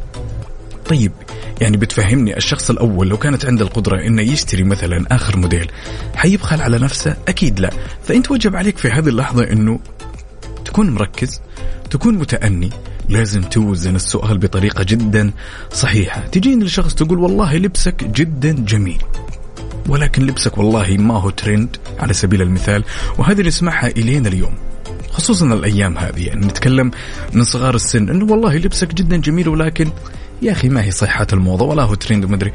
طيب 0.87 1.13
يعني 1.61 1.77
بتفهمني 1.77 2.37
الشخص 2.37 2.71
الأول 2.71 3.09
لو 3.09 3.17
كانت 3.17 3.45
عنده 3.45 3.65
القدرة 3.65 4.07
إنه 4.07 4.23
يشتري 4.23 4.65
مثلا 4.65 5.07
آخر 5.11 5.37
موديل 5.37 5.71
حيبخل 6.15 6.61
على 6.61 6.79
نفسه؟ 6.79 7.17
أكيد 7.29 7.61
لا، 7.61 7.71
فانت 8.03 8.31
وجب 8.31 8.57
عليك 8.57 8.79
في 8.79 8.89
هذه 8.89 9.09
اللحظة 9.09 9.45
إنه 9.53 9.81
تكون 10.65 10.91
مركز 10.91 11.41
تكون 11.91 12.15
متأني 12.15 12.71
لازم 13.13 13.41
توزن 13.43 13.97
السؤال 13.97 14.39
بطريقة 14.39 14.85
جدا 14.85 15.33
صحيحة. 15.73 16.21
تجيني 16.21 16.65
لشخص 16.65 16.95
تقول 16.95 17.19
والله 17.19 17.57
لبسك 17.57 18.05
جدا 18.05 18.53
جميل 18.53 19.03
ولكن 19.89 20.27
لبسك 20.27 20.59
والله 20.59 20.97
ما 20.97 21.15
هو 21.21 21.31
ترند 21.31 21.77
على 21.99 22.13
سبيل 22.13 22.43
المثال 22.43 22.85
وهذه 23.19 23.39
اللي 23.39 23.49
نسمعها 23.49 23.87
إلينا 23.87 24.29
اليوم. 24.29 24.55
خصوصا 25.11 25.47
الأيام 25.47 25.99
هذه 25.99 26.27
يعني 26.27 26.47
نتكلم 26.47 26.91
من 27.33 27.45
صغار 27.45 27.75
السن 27.75 28.09
أنه 28.09 28.33
والله 28.33 28.57
لبسك 28.57 28.95
جدا 28.95 29.17
جميل 29.17 29.49
ولكن 29.49 29.91
يا 30.43 30.53
أخي 30.53 30.69
ما 30.69 30.85
هي 30.85 30.91
صيحات 30.91 31.33
الموضة 31.33 31.65
ولا 31.65 31.83
هو 31.83 31.95
ترند 31.95 32.25
ومدري 32.25 32.53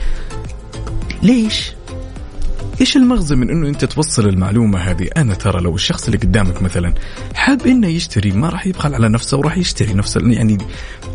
ليش؟ 1.23 1.76
إيش 2.81 2.97
المغزى 2.97 3.35
من 3.35 3.49
إنه 3.49 3.67
أنت 3.67 3.85
توصل 3.85 4.29
المعلومة 4.29 4.79
هذه؟ 4.79 5.09
أنا 5.17 5.33
ترى 5.33 5.61
لو 5.61 5.75
الشخص 5.75 6.05
اللي 6.05 6.17
قدامك 6.17 6.61
مثلا 6.61 6.93
حاب 7.35 7.67
إنه 7.67 7.87
يشتري 7.87 8.31
ما 8.31 8.49
راح 8.49 8.67
يبخل 8.67 8.93
على 8.93 9.09
نفسه 9.09 9.37
وراح 9.37 9.57
يشتري 9.57 9.93
نفس 9.93 10.17
يعني 10.17 10.57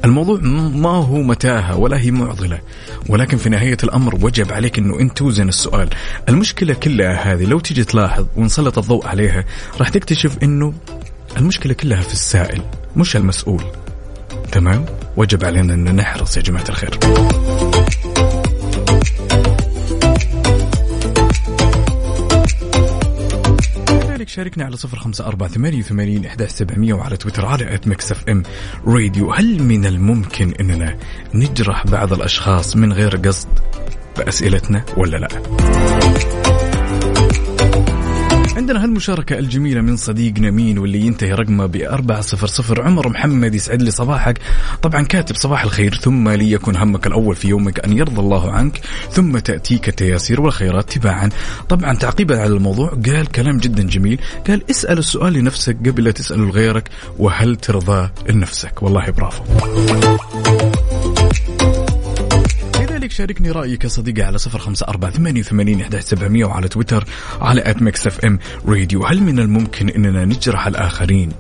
الموضوع 0.05 0.39
ما 0.75 0.91
هو 0.91 1.23
متاهة 1.23 1.77
ولا 1.77 2.01
هي 2.01 2.11
معضلة. 2.11 2.61
ولكن 3.09 3.37
في 3.37 3.49
نهاية 3.49 3.77
الأمر 3.85 4.15
وجب 4.15 4.53
عليك 4.53 4.79
إنه 4.79 5.01
أنت 5.01 5.19
توزن 5.19 5.49
السؤال. 5.49 5.89
المشكلة 6.29 6.75
كلها 6.75 7.33
هذه 7.33 7.45
لو 7.45 7.61
تيجي 7.61 7.85
تلاحظ 7.85 8.27
ونسلط 8.37 8.79
الضوء 8.79 9.07
عليها 9.07 9.45
راح 9.79 9.89
تكتشف 9.89 10.39
إنه 10.43 10.73
المشكلة 11.37 11.75
كلها 11.75 12.01
في 12.01 12.13
السائل 12.13 12.63
مش 12.97 13.17
المسؤول. 13.17 13.65
تمام؟ 14.53 14.85
وجب 15.17 15.45
علينا 15.45 15.75
إن 15.75 15.97
نحرص 15.97 16.37
يا 16.37 16.43
جماعة 16.43 16.65
الخير. 16.69 16.99
كذلك 24.23 24.35
شاركنا 24.35 24.65
على 24.65 24.77
صفر 24.77 24.99
خمسة 24.99 25.27
أربعة 25.27 25.49
ثمانية 25.49 25.79
وثمانين 25.79 26.27
إحدى 26.27 26.47
سبعمية 26.47 26.95
وعلى 26.95 27.17
تويتر 27.17 27.47
على 27.47 27.75
at 27.75 27.89
Mix 27.89 28.13
FM 28.13 28.43
Radio. 28.87 29.33
هل 29.33 29.63
من 29.63 29.87
الممكن 29.87 30.55
أننا 30.61 30.97
نجرح 31.35 31.87
بعض 31.87 32.13
الأشخاص 32.13 32.77
من 32.77 32.93
غير 32.93 33.17
قصد 33.17 33.49
بأسئلتنا 34.19 34.85
ولا 34.97 35.17
لا؟ 35.17 35.29
عندنا 38.57 38.85
هالمشاركة 38.85 39.39
الجميلة 39.39 39.81
من 39.81 39.97
صديقنا 39.97 40.51
مين 40.51 40.79
واللي 40.79 41.01
ينتهي 41.01 41.33
رقمه 41.33 42.21
صفر 42.21 42.47
صفر. 42.47 42.83
عمر 42.83 43.09
محمد 43.09 43.55
يسعد 43.55 43.83
لي 43.83 43.91
صباحك. 43.91 44.39
طبعا 44.83 45.03
كاتب 45.03 45.37
صباح 45.37 45.65
الخير 45.65 45.95
ثم 45.95 46.29
ليكن 46.29 46.77
همك 46.77 47.07
الأول 47.07 47.37
في 47.37 47.49
يومك 47.49 47.81
أن 47.81 47.93
يرضى 47.93 48.21
الله 48.21 48.53
عنك 48.53 48.81
ثم 49.11 49.39
تأتيك 49.39 49.89
التياسير 49.89 50.41
والخيرات 50.41 50.93
تباعا. 50.93 51.29
طبعا 51.69 51.95
تعقيبا 51.95 52.41
على 52.41 52.53
الموضوع 52.53 52.89
قال 52.89 53.27
كلام 53.27 53.59
جدا 53.59 53.83
جميل. 53.83 54.21
قال 54.49 54.71
اسأل 54.71 54.99
السؤال 54.99 55.33
لنفسك 55.33 55.77
قبل 55.89 56.05
لا 56.05 56.11
تسأله 56.11 56.45
لغيرك 56.45 56.91
وهل 57.19 57.57
ترضى 57.57 58.11
لنفسك؟ 58.29 58.83
والله 58.83 59.11
برافو. 59.11 59.43
شاركني 63.13 63.51
رأيك 63.51 63.85
يا 63.85 63.89
صديقي 63.89 64.23
على 64.23 64.39
صفر 64.39 64.59
خمسة 64.59 64.87
أربعة 64.89 65.11
ثمانية 65.11 65.41
وثمانين 65.41 66.01
سبعمية 66.01 66.45
وعلى 66.45 66.69
تويتر 66.69 67.05
على 67.41 67.71
at 67.71 67.83
Mix 67.83 68.07
FM 68.07 68.39
Radio 68.67 69.05
هل 69.07 69.23
من 69.23 69.39
الممكن 69.39 69.89
أننا 69.89 70.25
نجرح 70.25 70.67
الآخرين 70.67 71.33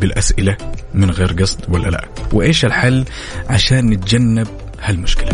بالأسئلة 0.00 0.56
من 0.94 1.10
غير 1.10 1.32
قصد 1.32 1.60
ولا 1.68 1.88
لا؟ 1.88 2.08
وإيش 2.32 2.64
الحل 2.64 3.04
عشان 3.50 3.90
نتجنب 3.90 4.46
هالمشكلة؟ 4.80 5.32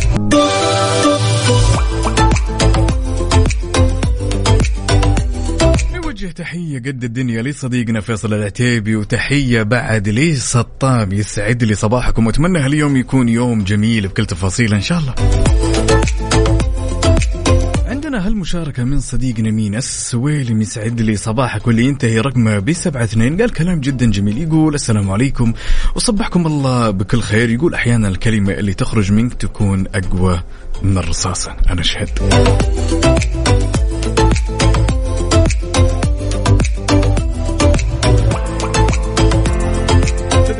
نوجه 5.94 6.26
تحية 6.26 6.78
قد 6.78 7.04
الدنيا 7.04 7.42
لصديقنا 7.42 8.00
فيصل 8.00 8.34
العتيبي 8.34 8.96
وتحية 8.96 9.62
بعد 9.62 10.08
لي 10.08 10.34
سطام 10.36 11.12
يسعد 11.12 11.64
لي 11.64 11.74
صباحكم 11.74 12.26
وأتمنى 12.26 12.58
هاليوم 12.58 12.96
يكون 12.96 13.28
يوم 13.28 13.64
جميل 13.64 14.08
بكل 14.08 14.26
تفاصيله 14.26 14.76
إن 14.76 14.82
شاء 14.82 14.98
الله. 14.98 15.14
عندنا 17.86 18.26
هالمشاركة 18.26 18.84
من 18.84 19.00
صديقنا 19.00 19.50
مين 19.50 19.74
السويلم 19.74 20.62
يسعد 20.62 21.00
لي 21.00 21.16
صباحك 21.16 21.66
واللي 21.66 21.84
ينتهي 21.84 22.18
رقمه 22.18 22.58
بسبعة 22.58 23.04
اثنين. 23.04 23.40
قال 23.40 23.52
كلام 23.52 23.80
جدا 23.80 24.10
جميل. 24.10 24.38
يقول 24.38 24.74
السلام 24.74 25.10
عليكم. 25.10 25.52
وصبحكم 25.94 26.46
الله 26.46 26.90
بكل 26.90 27.20
خير. 27.20 27.50
يقول 27.50 27.74
أحيانا 27.74 28.08
الكلمة 28.08 28.52
اللي 28.52 28.74
تخرج 28.74 29.12
منك 29.12 29.34
تكون 29.34 29.84
أقوى 29.94 30.40
من 30.82 30.98
الرصاصة. 30.98 31.56
أنا 31.70 31.80
أشهد 31.80 32.08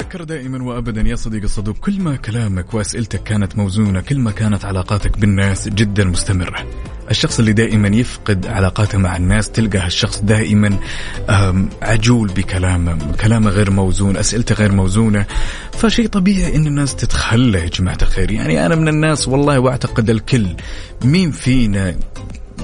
تذكر 0.08 0.24
دائما 0.24 0.64
وابدا 0.64 1.00
يا 1.00 1.16
صديقي 1.16 1.44
الصدوق. 1.44 1.76
كل 1.76 2.00
ما 2.00 2.16
كلامك 2.16 2.74
وأسئلتك 2.74 3.22
كانت 3.22 3.58
موزونة 3.58 4.00
كل 4.00 4.18
ما 4.18 4.30
كانت 4.30 4.64
علاقاتك 4.64 5.18
بالناس 5.18 5.68
جدا 5.68 6.04
مستمرة. 6.04 6.66
الشخص 7.10 7.38
اللي 7.38 7.52
دائما 7.52 7.88
يفقد 7.88 8.46
علاقاته 8.46 8.98
مع 8.98 9.16
الناس 9.16 9.50
تلقى 9.50 9.78
هالشخص 9.78 10.20
دائما 10.20 10.78
عجول 11.82 12.28
بكلامه 12.28 13.12
كلامه 13.20 13.50
غير 13.50 13.70
موزون 13.70 14.16
أسئلته 14.16 14.54
غير 14.54 14.72
موزونة. 14.72 15.26
فشيء 15.72 16.06
طبيعي 16.06 16.56
إن 16.56 16.66
الناس 16.66 16.96
تتخلى 16.96 17.58
يا 17.58 17.68
جماعة 17.68 17.98
الخير. 18.02 18.30
يعني 18.30 18.66
أنا 18.66 18.74
من 18.74 18.88
الناس 18.88 19.28
والله 19.28 19.60
وأعتقد 19.60 20.10
الكل 20.10 20.46
مين 21.04 21.30
فينا 21.30 21.96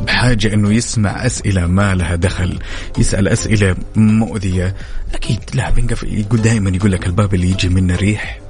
بحاجة 0.04 0.54
إنه 0.54 0.72
يسمع 0.72 1.26
أسئلة 1.26 1.66
ما 1.66 1.94
لها 1.94 2.16
دخل. 2.16 2.58
يسأل 2.98 3.28
أسئلة 3.28 3.76
مؤذية. 3.96 4.74
أكيد 5.14 5.40
لا 5.54 5.70
بنقف 5.70 6.02
يقول 6.02 6.42
دائما 6.42 6.70
يقول 6.70 6.92
لك 6.92 7.06
الباب 7.06 7.34
اللي 7.34 7.50
يجي 7.50 7.68
منه 7.68 7.96
ريح. 7.96 8.40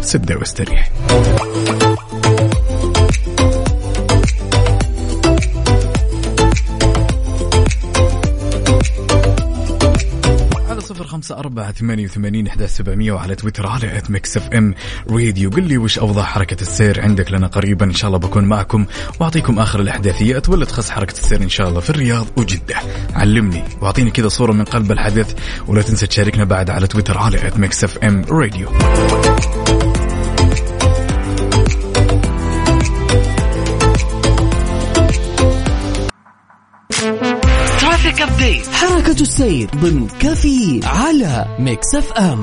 سده 0.00 0.36
واستريح. 0.36 0.90
صفر 10.90 11.06
خمسة 11.06 11.38
أربعة 11.38 11.72
ثمانية 11.72 12.04
وثمانين 12.04 12.46
إحدى 12.46 12.66
سبعمية 12.66 13.12
وعلى 13.12 13.34
تويتر 13.34 13.66
على 13.66 13.98
at 13.98 14.10
Mix 14.10 14.36
FM 14.36 14.74
Radio 15.10 15.50
قل 15.50 15.62
لي 15.62 15.78
وش 15.78 15.98
أوضاع 15.98 16.24
حركة 16.24 16.60
السير 16.60 17.00
عندك 17.00 17.32
لنا 17.32 17.46
قريبا 17.46 17.86
إن 17.86 17.94
شاء 17.94 18.08
الله 18.08 18.18
بكون 18.18 18.44
معكم. 18.44 18.86
وأعطيكم 19.20 19.58
آخر 19.58 19.80
الأحداثيات 19.80 20.48
واللي 20.48 20.66
تخص 20.66 20.90
حركة 20.90 21.12
السير 21.12 21.42
إن 21.42 21.48
شاء 21.48 21.68
الله 21.68 21.80
في 21.80 21.90
الرياض 21.90 22.26
وجدة. 22.36 22.76
علمني 23.14 23.64
وأعطيني 23.80 24.10
كذا 24.10 24.28
صورة 24.28 24.52
من 24.52 24.64
قلب 24.64 24.92
الحدث 24.92 25.34
ولا 25.66 25.82
تنسى 25.82 26.06
تشاركنا 26.06 26.44
بعد 26.44 26.70
على 26.70 26.86
تويتر 26.86 27.18
على 27.18 27.46
at 27.46 27.58
Mix 27.58 27.84
FM 27.84 28.24
Radio 28.30 28.68
update 38.40 38.66
حركة 38.66 39.20
السير 39.20 39.70
ضمن 39.76 40.08
كافيين 40.08 40.80
على 40.84 41.56
Mix 41.58 41.94
FM. 41.94 42.42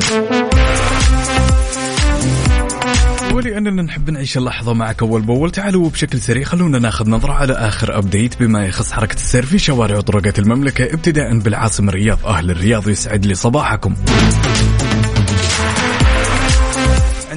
ولأننا 3.36 3.82
نحب 3.82 4.10
نعيش 4.10 4.38
اللحظة 4.38 4.74
معك 4.74 5.02
أول 5.02 5.22
بأول. 5.22 5.52
تعالوا 5.52 5.90
بشكل 5.90 6.22
سريع 6.22 6.44
خلونا 6.44 6.80
ناخذ 6.80 7.10
نظرة 7.10 7.34
على 7.34 7.54
آخر 7.54 7.98
update 7.98 8.40
بما 8.40 8.66
يخص 8.66 8.92
حركة 8.92 9.16
السير 9.16 9.46
في 9.46 9.60
شوارع 9.60 9.98
وطرقات 9.98 10.40
المملكة 10.40 10.94
ابتداء 10.94 11.40
بالعاصمة 11.40 11.90
الرياض. 11.90 12.26
أهل 12.26 12.52
الرياض 12.52 12.90
يسعد 12.90 13.26
لي 13.26 13.36
صباحكم. 13.36 13.96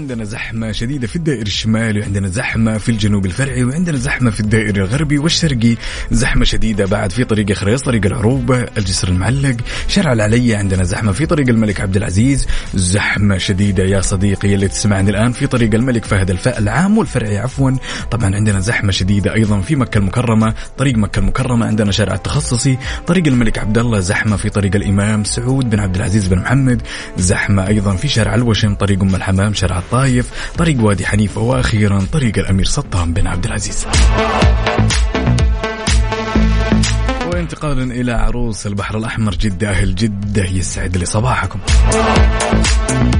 عندنا 0.00 0.24
زحمة 0.24 0.72
شديدة 0.72 1.06
في 1.06 1.16
الدائري 1.16 1.42
الشمالي 1.42 2.00
وعندنا 2.00 2.28
زحمة 2.28 2.78
في 2.78 2.88
الجنوب 2.88 3.26
الفرعي 3.26 3.64
وعندنا 3.64 3.98
زحمة 3.98 4.30
في 4.30 4.40
الدائري 4.40 4.80
الغربي 4.80 5.18
والشرقي. 5.18 5.76
زحمة 6.10 6.44
شديدة 6.44 6.86
بعد 6.86 7.12
في 7.12 7.24
طريق 7.24 7.52
خريص 7.52 7.82
طريق 7.82 8.06
العروبة 8.06 8.66
الجسر 8.78 9.08
المعلق. 9.08 9.56
شارع 9.88 10.12
العلية 10.12 10.56
عندنا 10.56 10.84
زحمة 10.84 11.12
في 11.12 11.26
طريق 11.26 11.48
الملك 11.48 11.80
عبد 11.80 11.96
العزيز. 11.96 12.46
زحمة 12.74 13.38
شديدة 13.38 13.84
يا 13.84 14.00
صديقي 14.00 14.54
اللي 14.54 14.68
تسمعني 14.68 15.10
الآن 15.10 15.32
في 15.32 15.46
طريق 15.46 15.74
الملك 15.74 16.04
فهد 16.04 16.30
الفاء 16.30 16.58
العام 16.58 16.98
والفرعي 16.98 17.38
عفوا. 17.38 17.70
طبعا 18.10 18.34
عندنا 18.34 18.60
زحمة 18.60 18.92
شديدة 18.92 19.34
أيضا 19.34 19.60
في 19.60 19.76
مكة 19.76 19.98
المكرمة 19.98 20.54
طريق 20.78 20.96
مكة 20.96 21.18
المكرمة 21.18 21.66
عندنا 21.66 21.92
شارع 21.92 22.14
التخصصي. 22.14 22.78
طريق 23.06 23.26
الملك 23.26 23.58
عبد 23.58 23.78
الله 23.78 24.00
زحمة 24.00 24.36
في 24.36 24.50
طريق 24.50 24.76
الإمام 24.76 25.24
سعود 25.24 25.70
بن 25.70 25.80
عبد 25.80 25.96
العزيز 25.96 26.28
بن 26.28 26.38
محمد. 26.38 26.82
زحمة 27.18 27.66
أيضا 27.66 27.96
في 27.96 28.08
شارع 28.08 28.34
الوشم 28.34 28.74
طريق 28.74 29.02
أم 29.02 29.14
الحمام 29.14 29.54
شارع 29.54 29.78
الطايف 29.90 30.53
طريق 30.59 30.81
وادي 30.81 31.07
حنيفة 31.07 31.40
وأخيرا 31.40 32.07
طريق 32.12 32.38
الأمير 32.38 32.64
سطام 32.64 33.12
بن 33.12 33.26
عبد 33.26 33.44
العزيز. 33.44 33.87
وانتقالا 37.33 37.94
إلى 37.94 38.12
عروس 38.12 38.66
البحر 38.66 38.98
الأحمر 38.98 39.35
جدة 39.35 39.70
أهل 39.70 39.94
جدة 39.94 40.44
يسعد 40.44 40.96
لي 40.96 41.05
صباحكم. 41.05 41.61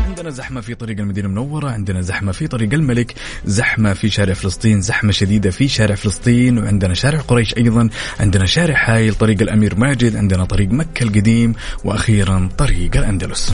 عندنا 0.07 0.31
زحمة 0.31 0.61
في 0.61 0.75
طريق 0.75 0.99
المدينة 0.99 1.27
المنورة 1.29 1.71
عندنا 1.71 2.01
زحمة 2.01 2.33
في 2.33 2.47
طريق 2.49 2.75
الملك 2.75 3.15
زحمة 3.45 3.93
في 3.93 4.11
شارع 4.11 4.35
فلسطين 4.35 4.81
زحمة 4.81 5.13
شديدة 5.13 5.51
في 5.51 5.69
شارع 5.69 5.95
فلسطين 5.95 6.59
وعندنا 6.59 6.95
شارع 6.95 7.21
قريش 7.21 7.57
أيضا 7.57 7.89
عندنا 8.21 8.47
شارع 8.47 8.75
حايل 8.75 9.15
طريق 9.15 9.43
الأمير 9.43 9.75
ماجد 9.79 10.17
عندنا 10.17 10.45
طريق 10.45 10.69
مكة 10.69 11.03
القديم 11.03 11.55
وأخيرا 11.85 12.49
طريق 12.59 12.97
الأندلس. 12.97 13.53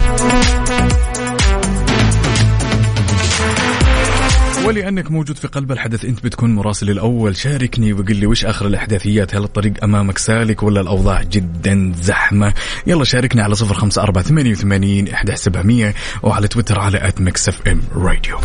ولانك 4.77 5.11
موجود 5.11 5.37
في 5.37 5.49
قلب 5.49 5.73
الحدث 5.73 6.05
أنت 6.05 6.25
بتكون 6.25 6.55
مراسل 6.55 6.91
الأول. 6.91 7.37
شاركني 7.37 7.93
وقل 7.93 8.17
لي 8.17 8.27
وش 8.27 8.45
آخر 8.45 8.67
الأحداثيات؟ 8.67 9.35
هل 9.35 9.45
الطريق 9.45 9.85
أمامك 9.85 10.19
سالك 10.19 10.63
ولا 10.63 10.81
الأوضاع 10.81 11.23
جدا 11.23 11.93
زحمة؟ 12.03 12.55
يلا 12.87 13.05
شاركني 13.05 13.43
على 13.43 13.55
صفر 13.55 13.75
خمسة 13.75 14.03
أربعة 14.03 14.25
ثمانية 14.25 14.51
وثمانين 14.51 15.09
احدى 15.09 15.37
سبعمئه 15.37 15.95
وعلى 16.23 16.49
تويتر 16.49 16.81
على 16.81 17.09
at 17.09 17.21
Mix 17.21 17.49
FM 17.49 17.81
Radio. 17.95 18.37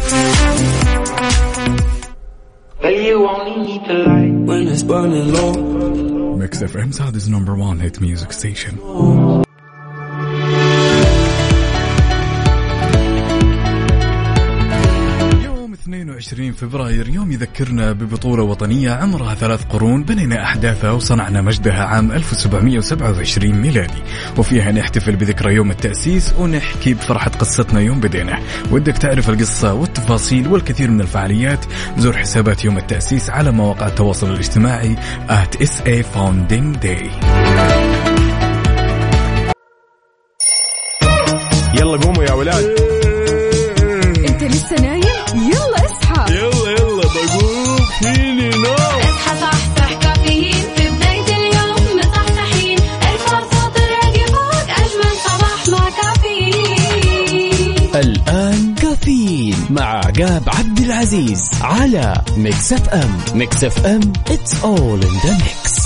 Mix 6.38 6.64
FM 6.64 6.92
Saudi's 6.92 7.28
number 7.30 7.56
one 7.56 7.80
hit 7.80 8.02
music 8.02 8.32
station. 8.32 8.74
22 16.32 16.52
فبراير 16.54 17.10
يوم 17.10 17.32
يذكرنا 17.32 17.92
ببطولة 17.92 18.44
وطنية 18.44 18.92
عمرها 18.92 19.36
ثلاث 19.36 19.64
قرون 19.64 20.04
بنينا 20.04 20.44
أحداثها 20.44 20.92
وصنعنا 20.92 21.42
مجدها 21.42 21.84
عام 21.84 22.12
1727 22.12 23.52
ميلادي. 23.52 24.04
وفيها 24.38 24.72
نحتفل 24.72 25.16
بذكرى 25.16 25.56
يوم 25.56 25.72
التأسيس 25.72 26.34
ونحكي 26.40 26.94
بفرحة 26.94 27.32
قصتنا 27.32 27.80
يوم 27.80 28.00
بدينا 28.00 28.40
ودك 28.72 28.98
تعرف 28.98 29.30
القصة 29.30 29.74
والتفاصيل 29.74 30.48
والكثير 30.48 30.92
من 30.92 31.02
الفعاليات 31.02 31.66
زور 31.98 32.18
حسابات 32.18 32.66
يوم 32.66 32.78
التأسيس 32.78 33.30
على 33.30 33.52
مواقع 33.52 33.88
التواصل 33.88 34.32
الاجتماعي 34.34 34.96
at 35.30 35.58
SA 35.64 36.04
Founding 36.16 36.78
Day. 36.84 37.10
يلا 41.76 41.98
قوموا 41.98 42.24
يا 42.24 42.34
ولاد. 42.34 42.91
عقاب 60.22 60.50
عبد 60.50 60.80
العزيز 60.80 61.50
على 61.62 62.22
Mix 62.38 62.74
FM 62.74 63.22
Mix 63.34 63.64
FM 63.64 64.14
it's 64.30 64.54
all 64.64 65.06
in 65.06 65.16
the 65.26 65.34
mix. 65.44 65.82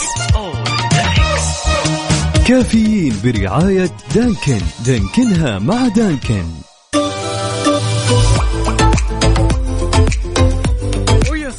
كافيين 2.48 3.16
برعاية 3.24 3.92
Dunkin. 4.16 4.62
دانكنها 4.86 5.60
مع 5.60 5.88
Dunkin. 5.88 6.65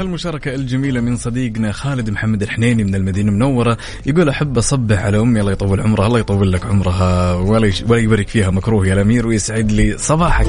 هالمشاركة 0.00 0.54
الجميلة 0.54 1.00
من 1.00 1.16
صديقنا 1.16 1.72
خالد 1.72 2.10
محمد 2.10 2.42
الحنيني 2.42 2.84
من 2.84 2.94
المدينة 2.94 3.28
المنورة 3.28 3.78
يقول 4.06 4.28
أحب 4.28 4.58
أصبح 4.58 4.98
على 5.04 5.20
أمي 5.20 5.40
الله 5.40 5.52
يطول 5.52 5.80
عمرها 5.80 6.06
الله 6.06 6.18
يطول 6.18 6.52
لك 6.52 6.66
عمرها 6.66 7.34
ولا 7.34 7.72
ولا 7.88 8.00
يبارك 8.00 8.28
فيها 8.28 8.50
مكروه 8.50 8.86
يا 8.86 8.94
الأمير 8.94 9.26
ويسعد 9.26 9.72
لي 9.72 9.98
صباحك. 9.98 10.46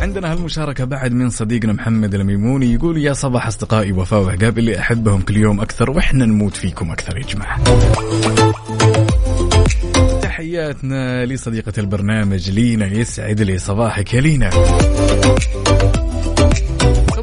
عندنا 0.00 0.32
هالمشاركة 0.32 0.84
بعد 0.84 1.12
من 1.12 1.30
صديقنا 1.30 1.72
محمد 1.72 2.14
الميموني 2.14 2.72
يقول 2.72 2.98
يا 2.98 3.12
صباح 3.12 3.46
أصدقائي 3.46 3.92
وفاء 3.92 4.22
وعقاب 4.22 4.58
اللي 4.58 4.78
أحبهم 4.78 5.20
كل 5.20 5.36
يوم 5.36 5.60
أكثر 5.60 5.90
وإحنا 5.90 6.26
نموت 6.26 6.56
فيكم 6.56 6.90
أكثر 6.90 7.18
يا 7.18 7.22
جماعة. 7.22 7.60
تحياتنا 10.22 11.26
لصديقة 11.26 11.72
البرنامج 11.78 12.50
لينا 12.50 12.86
يسعد 12.86 13.40
لي 13.40 13.58
صباحك 13.58 14.14
يا 14.14 14.20
لينا. 14.20 14.50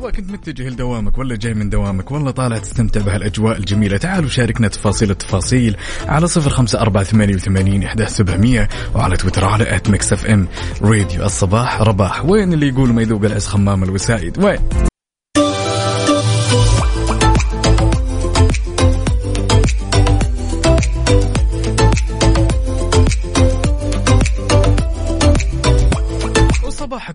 سواء 0.10 0.22
كنت 0.22 0.32
متجه 0.32 0.70
لدوامك 0.70 1.18
ولا 1.18 1.36
جاي 1.36 1.54
من 1.54 1.70
دوامك 1.70 2.12
ولا 2.12 2.32
طالع 2.32 2.58
تستمتع 2.58 3.02
بهالأجواء 3.02 3.58
الجميلة. 3.58 3.98
تعالوا 3.98 4.30
شاركنا 4.30 4.68
تفاصيل 4.68 5.12
التفاصيل 5.12 5.76
على 6.08 6.28
صفر 6.28 6.50
خمسة 6.50 6.82
أربعة 6.82 7.04
ثمانية 7.04 7.36
وثمانين 7.36 7.84
إحدى 7.84 8.06
سبعمية 8.06 8.70
وعلى 8.96 9.18
تويتر 9.18 9.46
على 9.46 9.76
at 9.76 9.90
Mix 9.90 10.14
FM 10.14 10.48
Radio 10.82 11.26
الصباح 11.26 11.82
رباح. 11.82 12.26
وين 12.26 12.54
اللي 12.54 12.68
يقول 12.68 12.94
ما 12.94 13.02
يذوق 13.02 13.26
العز 13.26 13.48
خمام 13.48 13.84
الوسائد؟ 13.84 14.44
وين؟ 14.44 14.60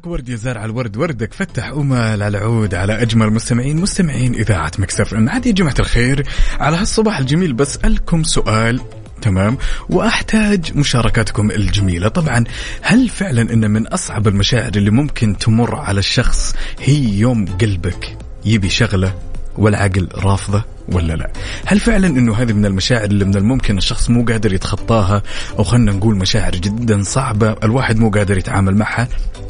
وصباحك 0.05 0.07
ورد 0.07 0.29
يا 0.29 0.37
زارع 0.37 0.65
الورد 0.65 0.97
وردك 0.97 1.35
فتح 1.35 1.69
أمل 1.69 2.23
على 2.23 2.29
العود 2.29 2.75
على 2.75 3.03
أجمل 3.03 3.31
مستمعين 3.31 3.77
مستمعين 3.77 4.35
إذاعة 4.35 4.73
مكسف 4.79 5.15
إم. 5.15 5.29
عاد 5.29 5.47
يا 5.47 5.53
جماعة 5.53 5.75
الخير 5.79 6.27
على 6.61 6.77
هالصباح 6.77 7.19
الجميل 7.19 7.53
بسألكم 7.53 8.23
سؤال 8.23 8.81
تمام؟ 9.23 9.59
وأحتاج 9.89 10.77
مشاركاتكم 10.77 11.51
الجميلة. 11.51 12.09
طبعا 12.09 12.45
هل 12.83 13.09
فعلا 13.09 13.53
إن 13.53 13.71
من 13.71 13.87
أصعب 13.87 14.29
المشاعر 14.29 14.73
اللي 14.77 14.91
ممكن 14.91 15.39
تمر 15.39 15.75
على 15.77 15.99
الشخص 15.99 16.55
هي 16.81 17.19
يوم 17.19 17.47
قلبك 17.47 18.19
يبي 18.45 18.69
شغلة 18.69 19.15
والعقل 19.57 20.09
رافضة؟ 20.15 20.74
ولا 20.93 21.13
لا؟ 21.13 21.31
هل 21.67 21.81
فعلا 21.81 22.07
إنه 22.07 22.35
هذه 22.35 22.53
من 22.53 22.67
المشاعر 22.67 23.05
اللي 23.05 23.25
من 23.25 23.37
الممكن 23.37 23.79
الشخص 23.79 24.11
مو 24.11 24.25
قادر 24.25 24.53
يتخطاها؟ 24.53 25.23
أو 25.59 25.65
خلينا 25.65 25.93
نقول 25.93 26.17
مشاعر 26.17 26.53
جدا 26.53 27.03
صعبة 27.03 27.57
الواحد 27.65 27.99
مو 27.99 28.11
قادر 28.11 28.39
يتعامل 28.39 28.77
معها؟ 28.77 29.09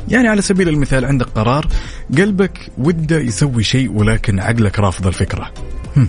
يعني 0.09 0.29
على 0.29 0.43
سبيل 0.43 0.69
المثال 0.69 1.05
عندك 1.05 1.27
قرار 1.27 1.67
قلبك 2.19 2.59
وده 2.79 3.19
يسوي 3.19 3.63
شيء 3.63 3.93
ولكن 3.93 4.41
عقلك 4.41 4.79
رافض 4.79 5.07
الفكرة. 5.07 5.51
هم. 5.97 6.09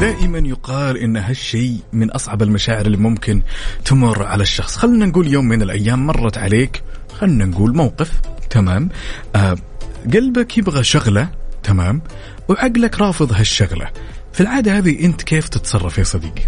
دائما 0.00 0.38
يقال 0.38 0.96
إن 0.96 1.16
هالشيء 1.16 1.78
من 1.92 2.10
أصعب 2.10 2.42
المشاعر 2.42 2.86
اللي 2.86 2.96
ممكن 2.96 3.42
تمر 3.84 4.22
على 4.22 4.42
الشخص. 4.42 4.76
خلينا 4.76 5.06
نقول 5.06 5.26
يوم 5.26 5.44
من 5.48 5.62
الأيام 5.62 6.06
مرت 6.06 6.38
عليك 6.38 6.82
خلينا 7.20 7.44
نقول 7.44 7.76
موقف 7.76 8.12
تمام؟ 8.50 8.88
آه 9.36 9.56
قلبك 10.14 10.58
يبغى 10.58 10.84
شغلة 10.84 11.28
تمام؟ 11.66 12.02
وعقلك 12.48 13.00
رافض 13.00 13.32
هالشغلة. 13.32 13.90
في 14.32 14.40
العادة 14.40 14.78
هذه 14.78 15.04
أنت 15.04 15.22
كيف 15.22 15.48
تتصرف 15.48 15.98
يا 15.98 16.04
صديقي؟ 16.04 16.42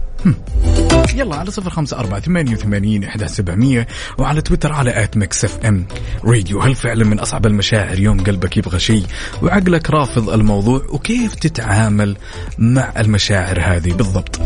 يلا 1.15 1.37
على 1.37 1.51
صفر 1.51 1.71
خمسة 1.71 1.99
أربعة 1.99 2.21
ثمانية 2.21 2.53
وثمانين 2.53 3.05
إحدى 3.05 3.29
سبعمية 3.29 3.87
وعلى 4.19 4.41
تويتر 4.41 4.73
على 4.73 5.05
at 5.05 5.17
Mix 5.17 5.45
FM. 5.45 5.87
Radio 6.25 6.61
هل 6.61 6.75
فعلا 6.75 7.05
من 7.05 7.19
أصعب 7.19 7.47
المشاعر؟ 7.47 7.99
يوم 7.99 8.21
قلبك 8.21 8.57
يبغى 8.57 8.81
شيء. 8.81 9.07
وعقلك 9.43 9.91
رافض 9.91 10.31
الموضوع 10.31 10.87
وكيف 10.89 11.35
تتعامل 11.35 12.17
مع 12.59 12.93
المشاعر 12.99 13.61
هذه؟ 13.61 13.93
بالضبط. 13.93 14.41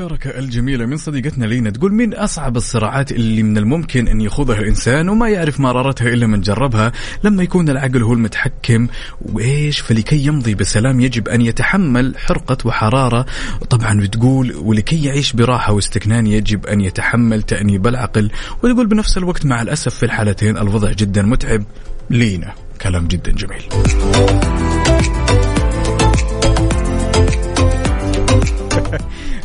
عندنا 0.00 0.14
هالمشاركة 0.14 0.38
الجميلة 0.38 0.86
من 0.86 0.96
صديقتنا 0.96 1.44
لينا 1.46 1.70
تقول 1.70 1.94
من 1.94 2.14
أصعب 2.14 2.56
الصراعات 2.56 3.12
اللي 3.12 3.42
من 3.42 3.58
الممكن 3.58 4.08
أن 4.08 4.20
يخوضها 4.20 4.58
الإنسان 4.58 5.08
وما 5.08 5.28
يعرف 5.28 5.60
مرارتها 5.60 6.08
إلا 6.08 6.26
من 6.26 6.40
جربها 6.40 6.92
لما 7.24 7.42
يكون 7.42 7.68
العقل 7.68 8.02
هو 8.02 8.12
المتحكم 8.12 8.88
وإيش 9.22 9.80
فلكي 9.80 10.26
يمضي 10.26 10.54
بسلام 10.54 11.00
يجب 11.00 11.28
أن 11.28 11.40
يتحمل 11.40 12.18
حرقة 12.18 12.56
وحرارة. 12.64 13.26
طبعا 13.70 14.00
بتقول 14.00 14.56
ولكي 14.56 15.04
يعيش 15.04 15.32
براحة 15.32 15.72
واستكنان 15.72 16.26
يجب 16.26 16.66
أن 16.66 16.80
يتحمل 16.80 17.42
تأنيب 17.42 17.86
العقل 17.86 18.30
وتقول 18.62 18.86
بنفس 18.86 19.18
الوقت 19.18 19.46
مع 19.46 19.62
الأسف 19.62 19.94
في 19.94 20.02
الحالتين 20.02 20.58
الوضع 20.58 20.92
جدا 20.92 21.22
متعب. 21.22 21.64
لينا 22.10 22.52
كلام 22.82 23.08
جدا 23.08 23.32
جميل. 23.32 23.62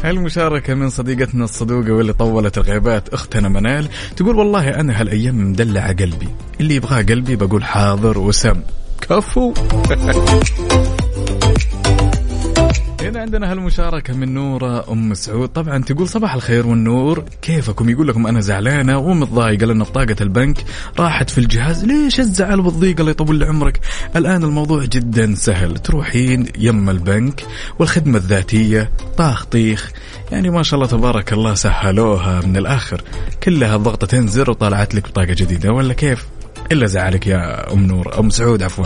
هالمشاركة 0.10 0.74
من 0.74 0.90
صديقتنا 0.90 1.44
الصدوقة 1.44 1.92
واللي 1.92 2.14
طولت 2.14 2.58
الغيبات 2.58 3.10
أختنا 3.10 3.50
منال 3.50 3.88
تقول 4.16 4.36
والله 4.36 4.70
أنا 4.80 5.02
هالأيام 5.02 5.52
مدلعة 5.52 5.94
قلبي 5.94 6.28
اللي 6.60 6.76
يبغاه 6.76 7.02
قلبي 7.02 7.36
بقول 7.36 7.64
حاضر 7.64 8.18
وسم. 8.18 8.62
كفو. 9.02 9.54
هنا 13.10 13.20
عندنا 13.20 13.52
هالمشاركة 13.52 14.14
من 14.14 14.34
نورة 14.34 14.92
أم 14.92 15.14
سعود. 15.14 15.50
طبعا 15.50 15.84
تقول 15.84 16.10
صباح 16.10 16.34
الخير 16.34 16.68
والنور. 16.68 17.24
كيفكم؟ 17.42 17.90
يقول 17.90 18.08
لكم 18.08 18.28
أنا 18.28 18.42
زعلانة 18.42 18.98
ومتضايقة 18.98 19.66
لأن 19.66 19.84
بطاقة 19.84 20.16
البنك 20.22 20.58
راحت 21.00 21.30
في 21.30 21.38
الجهاز. 21.38 21.86
ليش 21.86 22.20
الزعل 22.20 22.60
والضيق 22.60 23.00
الله 23.00 23.12
يطول 23.12 23.44
عمرك؟ 23.44 23.80
الآن 24.16 24.44
الموضوع 24.44 24.86
جدا 24.86 25.36
سهل. 25.36 25.78
تروحين 25.78 26.48
يم 26.58 26.90
البنك 26.90 27.46
والخدمة 27.80 28.18
الذاتية 28.18 28.92
طاخ 29.18 29.46
طيخ. 29.46 29.92
يعني 30.32 30.50
ما 30.50 30.64
شاء 30.64 30.76
الله 30.76 30.88
تبارك 30.88 31.34
الله 31.34 31.54
سهلوها 31.54 32.42
من 32.42 32.58
الآخر. 32.58 33.02
كلها 33.44 33.78
ضغطتين 33.78 34.28
زر 34.28 34.50
وطلعت 34.52 34.96
لك 34.96 35.10
بطاقة 35.10 35.34
جديدة. 35.34 35.72
ولا 35.72 35.94
كيف؟ 35.94 36.26
إلا 36.72 36.86
زعلك 36.86 37.28
يا 37.28 37.74
أم 37.74 37.80
نور. 37.80 38.20
أم 38.20 38.30
سعود 38.30 38.64
عفوا. 38.64 38.86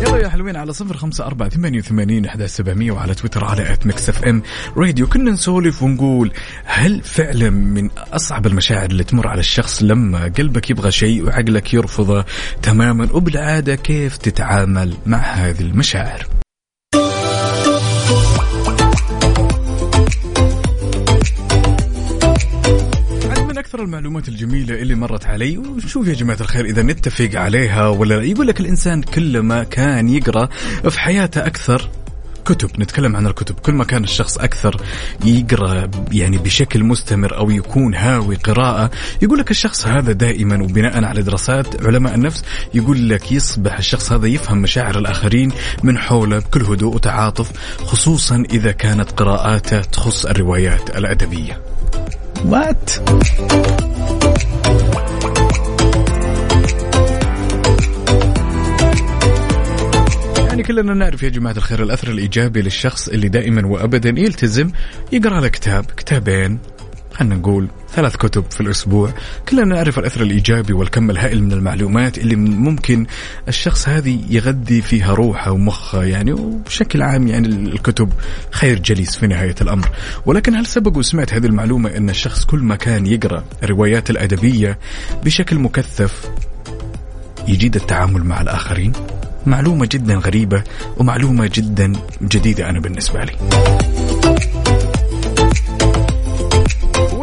يلا 0.00 0.16
يا 0.16 0.28
حلوين 0.28 0.56
على 0.56 0.72
صفر 0.72 0.96
خمسة 0.96 1.26
أربعة 1.26 1.48
ثمانية 1.48 1.78
وثمانين 1.78 2.26
أحد 2.26 2.46
سبعمية 2.46 2.92
وعلى 2.92 3.14
تويتر 3.14 3.44
على 3.44 3.72
at 3.72 3.86
Mix 3.86 4.08
FM 4.08 4.42
Radio 4.76 5.06
كنا 5.06 5.30
نسولف 5.30 5.82
ونقول 5.82 6.32
هل 6.64 7.02
فعلا 7.02 7.50
من 7.50 7.90
أصعب 7.96 8.46
المشاعر 8.46 8.90
اللي 8.90 9.04
تمر 9.04 9.28
على 9.28 9.40
الشخص 9.40 9.82
لما 9.82 10.32
قلبك 10.38 10.70
يبغى 10.70 10.90
شيء 10.90 11.24
وعقلك 11.24 11.74
يرفضه 11.74 12.24
تماما؟ 12.62 13.08
وبالعادة 13.12 13.74
كيف 13.74 14.16
تتعامل 14.16 14.94
مع 15.06 15.18
هذه 15.18 15.60
المشاعر؟ 15.60 16.26
أكثر 23.68 23.82
المعلومات 23.82 24.28
الجميلة 24.28 24.74
اللي 24.74 24.94
مرت 24.94 25.26
علي 25.26 25.58
وشوف 25.58 26.06
يا 26.06 26.14
جماعة 26.14 26.36
الخير 26.40 26.64
إذا 26.64 26.82
نتفق 26.82 27.30
عليها 27.34 27.88
ولا 27.88 28.14
لا. 28.14 28.22
يقول 28.22 28.46
لك 28.46 28.60
الإنسان 28.60 29.02
كلما 29.02 29.64
كان 29.64 30.08
يقرأ 30.08 30.48
في 30.88 31.00
حياته 31.00 31.46
أكثر 31.46 31.90
كتب. 32.44 32.80
نتكلم 32.80 33.16
عن 33.16 33.26
الكتب. 33.26 33.54
كل 33.54 33.72
ما 33.72 33.84
كان 33.84 34.04
الشخص 34.04 34.38
أكثر 34.38 34.82
يقرأ 35.24 35.90
يعني 36.12 36.38
بشكل 36.38 36.84
مستمر 36.84 37.36
أو 37.36 37.50
يكون 37.50 37.94
هاوي 37.94 38.36
قراءة. 38.36 38.90
يقول 39.22 39.38
لك 39.38 39.50
الشخص 39.50 39.86
هذا 39.86 40.12
دائما 40.12 40.62
وبناء 40.62 41.04
على 41.04 41.22
دراسات 41.22 41.86
علماء 41.86 42.14
النفس 42.14 42.44
يقول 42.74 43.08
لك 43.08 43.32
يصبح 43.32 43.78
الشخص 43.78 44.12
هذا 44.12 44.26
يفهم 44.26 44.58
مشاعر 44.58 44.98
الآخرين 44.98 45.52
من 45.82 45.98
حوله 45.98 46.38
بكل 46.38 46.62
هدوء 46.62 46.94
وتعاطف 46.94 47.50
خصوصا 47.84 48.44
إذا 48.50 48.72
كانت 48.72 49.10
قراءاته 49.10 49.80
تخص 49.80 50.26
الروايات 50.26 50.96
الأدبية. 50.96 51.60
وات 52.44 52.90
يعني 60.38 60.62
كلنا 60.62 60.94
نعرف 60.94 61.22
يا 61.22 61.28
جماعة 61.28 61.56
الخير 61.56 61.82
الأثر 61.82 62.10
الإيجابي 62.10 62.62
للشخص 62.62 63.08
اللي 63.08 63.28
دائما 63.28 63.66
وأبدا 63.66 64.08
يلتزم 64.08 64.70
يقرأ 65.12 65.40
له 65.40 65.48
كتاب 65.48 65.84
كتابين. 65.84 66.58
خلينا 67.18 67.34
نقول 67.34 67.68
ثلاث 67.94 68.16
كتب 68.16 68.44
في 68.50 68.60
الأسبوع. 68.60 69.12
كلنا 69.48 69.64
نعرف 69.64 69.98
الأثر 69.98 70.22
الإيجابي 70.22 70.72
والكم 70.72 71.10
الهائل 71.10 71.42
من 71.42 71.52
المعلومات 71.52 72.18
اللي 72.18 72.36
ممكن 72.36 73.06
الشخص 73.48 73.88
هذه 73.88 74.20
يغذي 74.30 74.82
فيها 74.82 75.14
روحه 75.14 75.50
ومخه 75.50 76.02
يعني 76.04 76.32
وبشكل 76.32 77.02
عام 77.02 77.28
يعني 77.28 77.48
الكتب 77.48 78.12
خير 78.50 78.78
جليس 78.78 79.16
في 79.16 79.26
نهاية 79.26 79.54
الأمر. 79.60 79.88
ولكن 80.26 80.54
هل 80.54 80.66
سبق 80.66 80.96
وسمعت 80.96 81.34
هذه 81.34 81.46
المعلومة 81.46 81.96
أن 81.96 82.10
الشخص 82.10 82.44
كل 82.44 82.58
ما 82.58 82.76
كان 82.76 83.06
يقرأ 83.06 83.44
الروايات 83.62 84.10
الأدبية 84.10 84.78
بشكل 85.24 85.58
مكثف 85.58 86.30
يجيد 87.48 87.76
التعامل 87.76 88.24
مع 88.24 88.40
الآخرين؟ 88.40 88.92
معلومة 89.46 89.88
جدا 89.92 90.14
غريبة 90.14 90.62
ومعلومة 90.96 91.50
جدا 91.54 91.92
جديدة 92.22 92.70
أنا 92.70 92.80
بالنسبة 92.80 93.24
لي. 93.24 93.32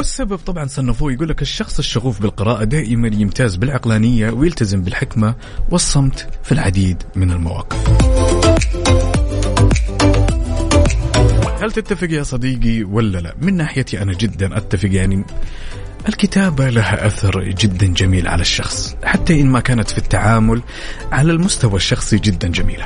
والسبب 0.05 0.35
طبعا 0.35 0.67
صنفوه 0.67 1.11
يقول 1.13 1.29
لك 1.29 1.41
الشخص 1.41 1.77
الشغوف 1.79 2.21
بالقراءة 2.21 2.63
دائما 2.63 3.07
يمتاز 3.07 3.55
بالعقلانية 3.55 4.31
ويلتزم 4.31 4.81
بالحكمة 4.81 5.35
والصمت 5.69 6.29
في 6.43 6.51
العديد 6.51 7.03
من 7.15 7.31
المواقف. 7.31 7.89
هل 11.61 11.71
تتفق 11.71 12.11
يا 12.11 12.23
صديقي 12.23 12.83
ولا 12.83 13.17
لا؟ 13.17 13.35
من 13.41 13.57
ناحيتي 13.57 14.01
أنا 14.01 14.13
جدا 14.13 14.57
أتفق 14.57 14.89
يعني 14.91 15.25
الكتابة 16.09 16.69
لها 16.69 17.07
أثر 17.07 17.43
جدا 17.43 17.87
جميل 17.87 18.27
على 18.27 18.41
الشخص 18.41 18.95
حتى 19.03 19.41
إن 19.41 19.47
ما 19.47 19.59
كانت 19.59 19.91
في 19.91 19.97
التعامل 19.97 20.61
على 21.11 21.31
المستوى 21.31 21.75
الشخصي 21.75 22.17
جدا 22.17 22.47
جميلة. 22.47 22.85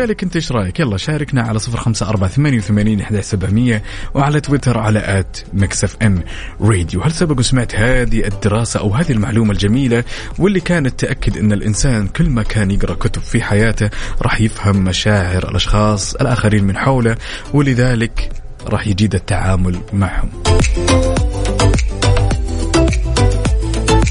لذلك 0.00 0.22
انت 0.22 0.36
إيش 0.36 0.52
رأيك؟ 0.52 0.80
يلا 0.80 0.96
شاركنا 0.96 1.42
على 1.42 1.58
صفر 1.58 1.78
خمسة 1.78 2.08
أربعة 2.08 2.30
ثمانية 2.30 2.58
وثمانين 2.58 3.00
إحدى 3.00 3.22
سبعمية 3.22 3.82
وعلى 4.14 4.40
تويتر 4.40 4.78
على 4.78 4.98
at 5.18 5.36
Mix 5.52 5.96
FM 6.02 6.22
Radio. 6.60 7.00
هل 7.00 7.12
سبق 7.12 7.38
وسمعت 7.38 7.74
هذه 7.74 8.26
الدراسة 8.26 8.80
أو 8.80 8.94
هذه 8.94 9.12
المعلومة 9.12 9.52
الجميلة؟ 9.52 10.04
واللي 10.38 10.60
كانت 10.60 11.00
تأكد 11.00 11.36
أن 11.36 11.52
الإنسان 11.52 12.08
كل 12.08 12.30
ما 12.30 12.42
كان 12.42 12.70
يقرأ 12.70 12.94
كتب 12.94 13.22
في 13.22 13.42
حياته 13.42 13.90
راح 14.22 14.40
يفهم 14.40 14.84
مشاعر 14.84 15.48
الأشخاص 15.48 16.14
الآخرين 16.14 16.64
من 16.64 16.76
حوله 16.76 17.16
ولذلك 17.52 18.28
راح 18.66 18.86
يجيد 18.86 19.14
التعامل 19.14 19.80
معهم. 19.92 20.28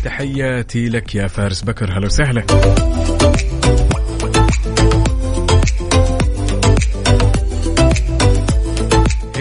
تحياتي 0.04 0.90
لك 0.90 1.16
يا 1.16 1.28
فارس 1.28 1.62
بكر. 1.62 1.98
هلا 1.98 2.06
وسهلا. 2.06 2.44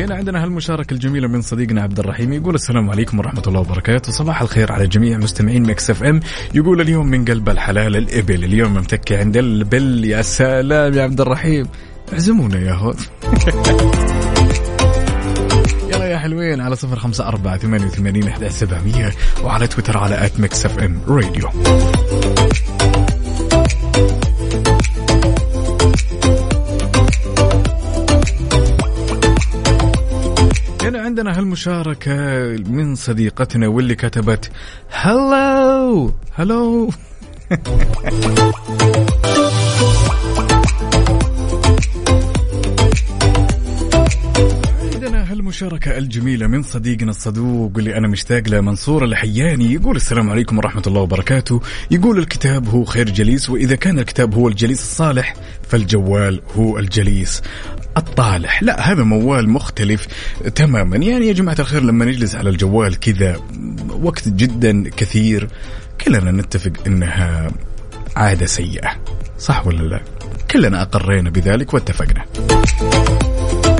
هنا 0.04 0.14
عندنا 0.14 0.44
هالمشاركة 0.44 0.94
الجميلة 0.94 1.28
من 1.28 1.42
صديقنا 1.42 1.82
عبد 1.82 1.98
الرحيم 1.98 2.32
يقول 2.32 2.54
السلام 2.54 2.90
عليكم 2.90 3.18
ورحمة 3.18 3.42
الله 3.46 3.60
وبركاته. 3.60 4.12
صباح 4.12 4.42
الخير 4.42 4.72
على 4.72 4.86
جميع 4.86 5.18
مستمعين 5.18 5.62
Mix 5.62 5.90
FM. 5.90 6.20
يقول 6.54 6.80
اليوم 6.80 7.06
من 7.06 7.24
قلب 7.24 7.48
الحلال 7.48 7.96
الإبل 7.96 8.44
اليوم 8.44 8.74
متكي 8.74 9.16
عند 9.16 9.36
البل. 9.36 10.04
يا 10.04 10.22
سلام 10.22 10.94
يا 10.94 11.02
عبد 11.02 11.20
الرحيم. 11.20 11.66
اعزمونا 12.12 12.58
يا 12.58 12.72
هو 12.72 12.94
يلا 15.92 16.04
يا 16.04 16.18
حلوين 16.18 16.60
على 16.60 16.76
صفر 16.76 16.96
خمسة 16.96 17.28
أربعة 17.28 17.58
ثمانية 17.58 17.86
وثمانين 17.86 18.28
وعلى 19.44 19.66
تويتر 19.66 19.98
على 19.98 20.24
آت 20.24 20.40
إف 20.66 20.78
إم 20.78 21.00
راديو. 21.08 21.48
هنا 30.88 31.00
عندنا 31.00 31.38
هالمشاركة 31.38 32.12
من 32.68 32.94
صديقتنا 32.94 33.68
واللي 33.68 33.94
كتبت 33.94 34.50
هلو! 34.90 36.12
هلو! 36.34 36.90
عندنا 45.62 45.76
هالمشاركة 45.78 45.98
الجميلة 45.98 46.46
من 46.46 46.62
صديقنا 46.62 47.10
الصدوق 47.10 47.72
اللي 47.78 47.96
أنا 47.96 48.08
مشتاق 48.08 48.48
له 48.48 48.60
منصور 48.60 49.04
الحياني. 49.04 49.72
يقول 49.72 49.96
السلام 49.96 50.30
عليكم 50.30 50.58
ورحمة 50.58 50.82
الله 50.86 51.00
وبركاته. 51.00 51.60
يقول 51.90 52.18
الكتاب 52.18 52.68
هو 52.68 52.84
خير 52.84 53.10
جليس 53.10 53.50
وإذا 53.50 53.76
كان 53.76 53.98
الكتاب 53.98 54.34
هو 54.34 54.48
الجليس 54.48 54.80
الصالح 54.80 55.34
فالجوال 55.68 56.42
هو 56.56 56.78
الجليس 56.78 57.42
الطالح. 57.96 58.62
لا 58.62 58.92
هذا 58.92 59.02
موال 59.02 59.50
مختلف 59.50 60.06
تماما. 60.54 60.96
يعني 60.96 61.26
يا 61.26 61.32
جماعة 61.32 61.56
الخير 61.58 61.82
لما 61.82 62.04
نجلس 62.04 62.34
على 62.34 62.50
الجوال 62.50 63.00
كذا 63.00 63.36
وقت 64.02 64.28
جدا 64.28 64.90
كثير 64.96 65.48
كلنا 66.00 66.30
نتفق 66.30 66.72
إنها 66.86 67.50
عادة 68.16 68.46
سيئة. 68.46 68.90
صح 69.38 69.66
ولا 69.66 69.82
لا؟ 69.82 70.00
كلنا 70.50 70.82
أقرينا 70.82 71.30
بذلك 71.30 71.74
واتفقنا. 71.74 72.24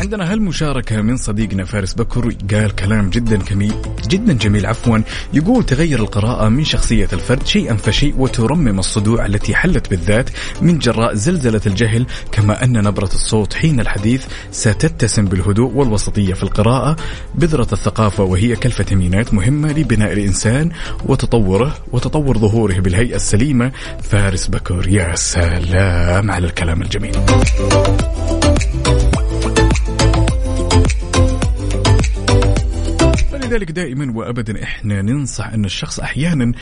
عندنا 0.08 0.32
هالمشاركة 0.32 1.02
من 1.02 1.16
صديقنا 1.16 1.64
فارس 1.64 1.94
بكر 1.94 2.34
قال 2.50 2.74
كلام 2.74 3.10
جدا 3.10 3.36
كمي 3.36 3.72
جدا 4.08 4.32
جميل 4.32 4.66
عفوا 4.66 4.98
يقول 5.32 5.64
تغير 5.64 5.98
القراءة 6.00 6.48
من 6.48 6.64
شخصية 6.64 7.08
الفرد 7.12 7.46
شيئا 7.46 7.76
فشيء 7.76 8.14
وترمم 8.18 8.78
الصدوع 8.78 9.26
التي 9.26 9.54
حلت 9.54 9.90
بالذات 9.90 10.30
من 10.62 10.78
جراء 10.78 11.14
زلزلة 11.14 11.60
الجهل 11.66 12.06
كما 12.32 12.64
أن 12.64 12.72
نبرة 12.84 13.04
الصوت 13.14 13.54
حين 13.54 13.80
الحديث 13.80 14.26
ستتسم 14.50 15.24
بالهدوء 15.24 15.72
والوسطية 15.72 16.34
في 16.34 16.42
القراءة 16.42 16.96
بذرة 17.34 17.68
الثقافة 17.72 18.24
وهي 18.24 18.56
كالفيتامينات 18.56 19.34
مهمة 19.34 19.72
لبناء 19.72 20.12
الإنسان 20.12 20.70
وتطوره 21.06 21.76
وتطور 21.92 22.38
ظهوره 22.38 22.80
بالهيئة 22.80 23.16
السليمة. 23.16 23.72
فارس 24.02 24.46
بكر 24.46 24.88
يا 24.88 25.14
سلام 25.14 26.30
على 26.30 26.46
الكلام 26.46 26.82
الجميل. 26.82 27.16
لذلك 33.48 33.70
دائما 33.70 34.12
وابدا 34.16 34.62
إحنا 34.62 35.02
ننصح 35.02 35.46
أن 35.48 35.64
الشخص 35.64 36.00
أحيانا 36.00 36.52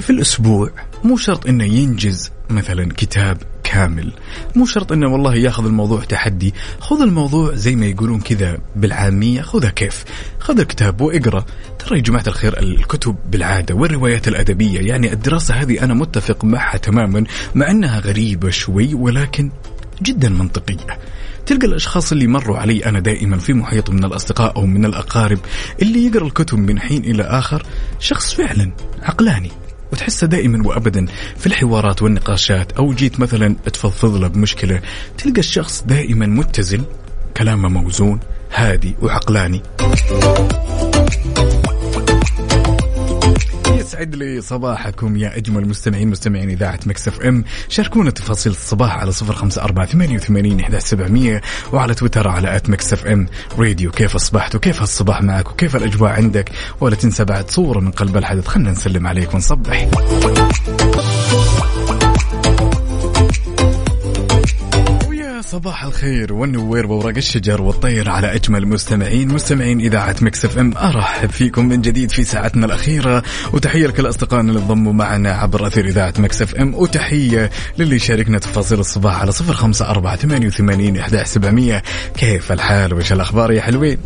في 0.00 0.10
الأسبوع 0.10 0.70
مو 1.04 1.16
شرط 1.16 1.46
أنه 1.46 1.64
ينجز 1.64 2.30
مثلا 2.50 2.88
كتاب 2.96 3.38
كامل 3.64 4.12
مو 4.56 4.66
شرط 4.66 4.92
أنه 4.92 5.08
والله 5.08 5.34
ياخذ 5.34 5.66
الموضوع 5.66 6.04
تحدي. 6.04 6.54
خذ 6.80 7.02
الموضوع 7.02 7.54
زي 7.54 7.76
ما 7.76 7.86
يقولون 7.86 8.20
كذا 8.20 8.58
بالعامية 8.76 9.42
خذها 9.42 9.70
كيف؟ 9.70 10.04
خذ 10.38 10.60
الكتاب 10.60 11.00
وإقرأ. 11.00 11.44
ترى 11.78 11.98
يا 11.98 12.02
جماعة 12.02 12.24
الخير 12.26 12.58
الكتب 12.58 13.16
بالعادة 13.30 13.74
والروايات 13.74 14.28
الأدبية 14.28 14.80
يعني 14.80 15.12
الدراسة 15.12 15.54
هذه 15.54 15.84
أنا 15.84 15.94
متفق 15.94 16.44
معها 16.44 16.76
تماما 16.76 17.24
مع 17.54 17.70
أنها 17.70 18.00
غريبة 18.00 18.50
شوي 18.50 18.94
ولكن 18.94 19.50
جدا 20.02 20.28
منطقية. 20.28 20.98
تلقى 21.46 21.66
الأشخاص 21.66 22.12
اللي 22.12 22.26
مروا 22.26 22.58
علي 22.58 22.86
أنا 22.86 23.00
دائما 23.00 23.38
في 23.38 23.52
محيط 23.52 23.90
من 23.90 24.04
الأصدقاء 24.04 24.56
أو 24.56 24.66
من 24.66 24.84
الأقارب 24.84 25.38
اللي 25.82 26.06
يقرأ 26.06 26.26
الكتب 26.26 26.58
من 26.58 26.80
حين 26.80 27.04
إلى 27.04 27.22
آخر 27.22 27.62
شخص 27.98 28.34
فعلا 28.34 28.72
عقلاني 29.02 29.50
وتحسه 29.92 30.26
دائما 30.26 30.68
وابدا 30.68 31.06
في 31.36 31.46
الحوارات 31.46 32.02
والنقاشات 32.02 32.72
أو 32.72 32.92
جيت 32.92 33.20
مثلا 33.20 33.56
تفضفض 33.72 34.16
له 34.16 34.28
بمشكلة 34.28 34.80
تلقى 35.18 35.40
الشخص 35.40 35.82
دائما 35.86 36.26
متزن 36.26 36.84
كلامه 37.36 37.68
موزون 37.68 38.20
هادي 38.54 38.94
وعقلاني. 39.02 39.62
يسعد 43.90 44.14
لي 44.14 44.40
صباحكم 44.40 45.16
يا 45.16 45.36
أجمل 45.36 45.68
مستمعين 45.68 46.08
مستمعين 46.08 46.50
إذاعة 46.50 46.80
مكسف 46.86 47.20
أم. 47.20 47.44
شاركونا 47.68 48.10
تفاصيل 48.10 48.52
الصباح 48.52 48.96
على 48.96 49.12
صفر 49.12 49.32
خمسة 49.32 49.62
أربعة 49.62 49.86
ثمانية 49.86 50.14
وثمانين 50.14 50.60
إحدى 50.60 50.80
سبعمية 50.80 51.40
وعلى 51.72 51.94
تويتر 51.94 52.28
على 52.28 52.56
at 52.56 52.70
Mix 52.70 53.06
FM. 53.06 53.26
Radio 53.58 53.90
كيف 53.90 54.14
أصبحت 54.14 54.54
وكيف 54.54 54.82
الصباح 54.82 55.22
معك 55.22 55.50
وكيف 55.50 55.76
الأجواء 55.76 56.12
عندك؟ 56.12 56.50
ولا 56.80 56.94
تنسى 56.94 57.24
بعد 57.24 57.50
صورة 57.50 57.80
من 57.80 57.90
قلب 57.90 58.16
الحدث 58.16 58.46
خلنا 58.46 58.70
نسلم 58.70 59.06
عليك 59.06 59.34
ونصبح 59.34 59.88
صباح 65.50 65.84
الخير 65.84 66.32
والنوير 66.32 66.86
وورق 66.86 67.16
الشجر 67.16 67.62
والطير 67.62 68.10
على 68.10 68.34
أجمل 68.34 68.66
مستمعين 68.66 69.28
مستمعين 69.28 69.80
إذاعة 69.80 70.16
Mix 70.20 70.44
FM. 70.44 70.76
أرحب 70.76 71.30
فيكم 71.30 71.68
من 71.68 71.80
جديد 71.80 72.10
في 72.10 72.24
ساعتنا 72.24 72.66
الأخيرة. 72.66 73.22
وتحية 73.52 73.86
لكل 73.86 74.08
أصدقائنا 74.08 74.48
اللي 74.48 74.60
انضموا 74.60 74.92
معنا 74.92 75.32
عبر 75.32 75.66
أثير 75.66 75.86
إذاعة 75.86 76.14
Mix 76.18 76.42
FM. 76.42 76.74
وتحية 76.74 77.50
للي 77.78 77.98
شاركنا 77.98 78.38
تفاصيل 78.38 78.80
الصباح 78.80 79.20
على 79.20 79.32
صفر 79.32 79.52
خمسة 79.52 79.90
أربعة 79.90 80.16
ثمانية 80.16 80.46
وثمانين 80.46 80.96
إحدى 80.96 81.24
سبعمئه 81.24 81.82
كيف 82.16 82.52
الحال؟ 82.52 82.94
وش 82.94 83.12
الأخبار 83.12 83.52
يا 83.52 83.60
حلوين؟ 83.60 83.98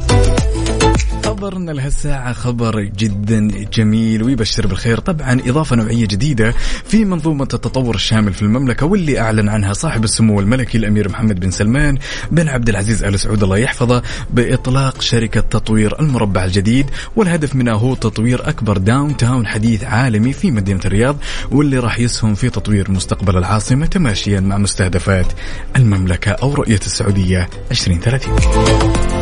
خبرنا 1.44 1.70
لهالساعة 1.70 2.32
خبر 2.32 2.80
جدا 2.80 3.48
جميل 3.72 4.22
ويبشر 4.22 4.66
بالخير. 4.66 4.98
طبعا 5.00 5.40
إضافة 5.46 5.76
نوعية 5.76 6.06
جديدة 6.06 6.54
في 6.84 7.04
منظومة 7.04 7.42
التطور 7.42 7.94
الشامل 7.94 8.32
في 8.32 8.42
المملكة 8.42 8.86
واللي 8.86 9.20
أعلن 9.20 9.48
عنها 9.48 9.72
صاحب 9.72 10.04
السمو 10.04 10.40
الملكي 10.40 10.78
الأمير 10.78 11.08
محمد 11.08 11.40
بن 11.40 11.50
سلمان 11.50 11.98
بن 12.30 12.48
عبد 12.48 12.68
العزيز 12.68 13.04
آل 13.04 13.20
سعود 13.20 13.42
الله 13.42 13.58
يحفظه 13.58 14.02
بإطلاق 14.30 15.00
شركة 15.00 15.40
تطوير 15.40 16.00
المربع 16.00 16.44
الجديد. 16.44 16.90
والهدف 17.16 17.54
منها 17.54 17.74
هو 17.74 17.94
تطوير 17.94 18.48
أكبر 18.48 18.78
downtown 18.78 19.46
حديث 19.46 19.84
عالمي 19.84 20.32
في 20.32 20.50
مدينة 20.50 20.80
الرياض 20.84 21.16
واللي 21.50 21.78
راح 21.78 21.98
يسهم 21.98 22.34
في 22.34 22.50
تطوير 22.50 22.90
مستقبل 22.90 23.36
العاصمة 23.36 23.86
تماشيا 23.86 24.40
مع 24.40 24.58
مستهدفات 24.58 25.26
المملكة 25.76 26.30
أو 26.30 26.54
رؤية 26.54 26.80
السعودية 26.86 27.48
2030 27.70 29.13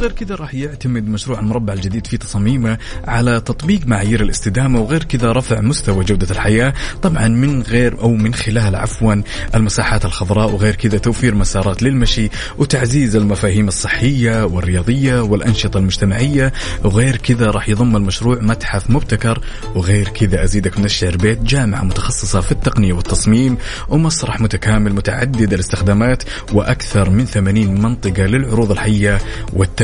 وغير 0.00 0.12
كذا 0.12 0.34
راح 0.34 0.54
يعتمد 0.54 1.08
مشروع 1.08 1.40
المربع 1.40 1.72
الجديد 1.72 2.06
في 2.06 2.16
تصاميمه 2.16 2.78
على 3.04 3.40
تطبيق 3.40 3.86
معايير 3.86 4.22
الاستدامة 4.22 4.80
وغير 4.80 5.04
كذا 5.04 5.32
رفع 5.32 5.60
مستوى 5.60 6.04
جودة 6.04 6.26
الحياة 6.30 6.74
طبعا 7.02 7.28
من 7.28 7.62
غير 7.62 8.00
أو 8.00 8.14
من 8.14 8.34
خلال 8.34 8.76
عفوا 8.76 9.22
المساحات 9.54 10.04
الخضراء 10.04 10.50
وغير 10.50 10.74
كذا 10.74 10.98
توفير 10.98 11.34
مسارات 11.34 11.82
للمشي 11.82 12.28
وتعزيز 12.58 13.16
المفاهيم 13.16 13.68
الصحية 13.68 14.44
والرياضية 14.44 15.20
والأنشطة 15.20 15.78
المجتمعية 15.78 16.52
وغير 16.84 17.16
كذا 17.16 17.46
راح 17.50 17.68
يضم 17.68 17.96
المشروع 17.96 18.38
متحف 18.40 18.90
مبتكر 18.90 19.40
وغير 19.74 20.08
كذا 20.08 20.44
أزيدك 20.44 20.78
من 20.78 20.84
الشعر 20.84 21.16
بيت 21.16 21.42
جامعة 21.42 21.82
متخصصة 21.82 22.40
في 22.40 22.52
التقنية 22.52 22.92
والتصميم 22.92 23.56
ومسرح 23.88 24.40
متكامل 24.40 24.94
متعدد 24.94 25.52
الاستخدامات 25.52 26.22
وأكثر 26.52 27.10
من 27.10 27.24
80 27.24 27.80
منطقة 27.82 28.22
للعروض 28.22 28.70
الحية 28.70 29.18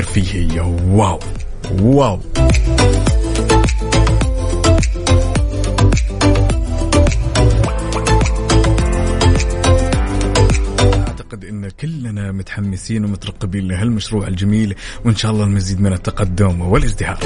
والترفيهيه 0.06 0.60
واو 0.60 1.18
واو. 1.80 2.20
أعتقد 11.08 11.44
إن 11.44 11.68
كلنا 11.68 12.32
متحمسين 12.32 13.04
ومترقبين 13.04 13.68
لهالمشروع 13.68 14.28
الجميل 14.28 14.74
وإن 15.04 15.16
شاء 15.16 15.30
الله 15.30 15.44
المزيد 15.44 15.80
من 15.80 15.92
التقدم 15.92 16.60
والازدهار. 16.60 17.18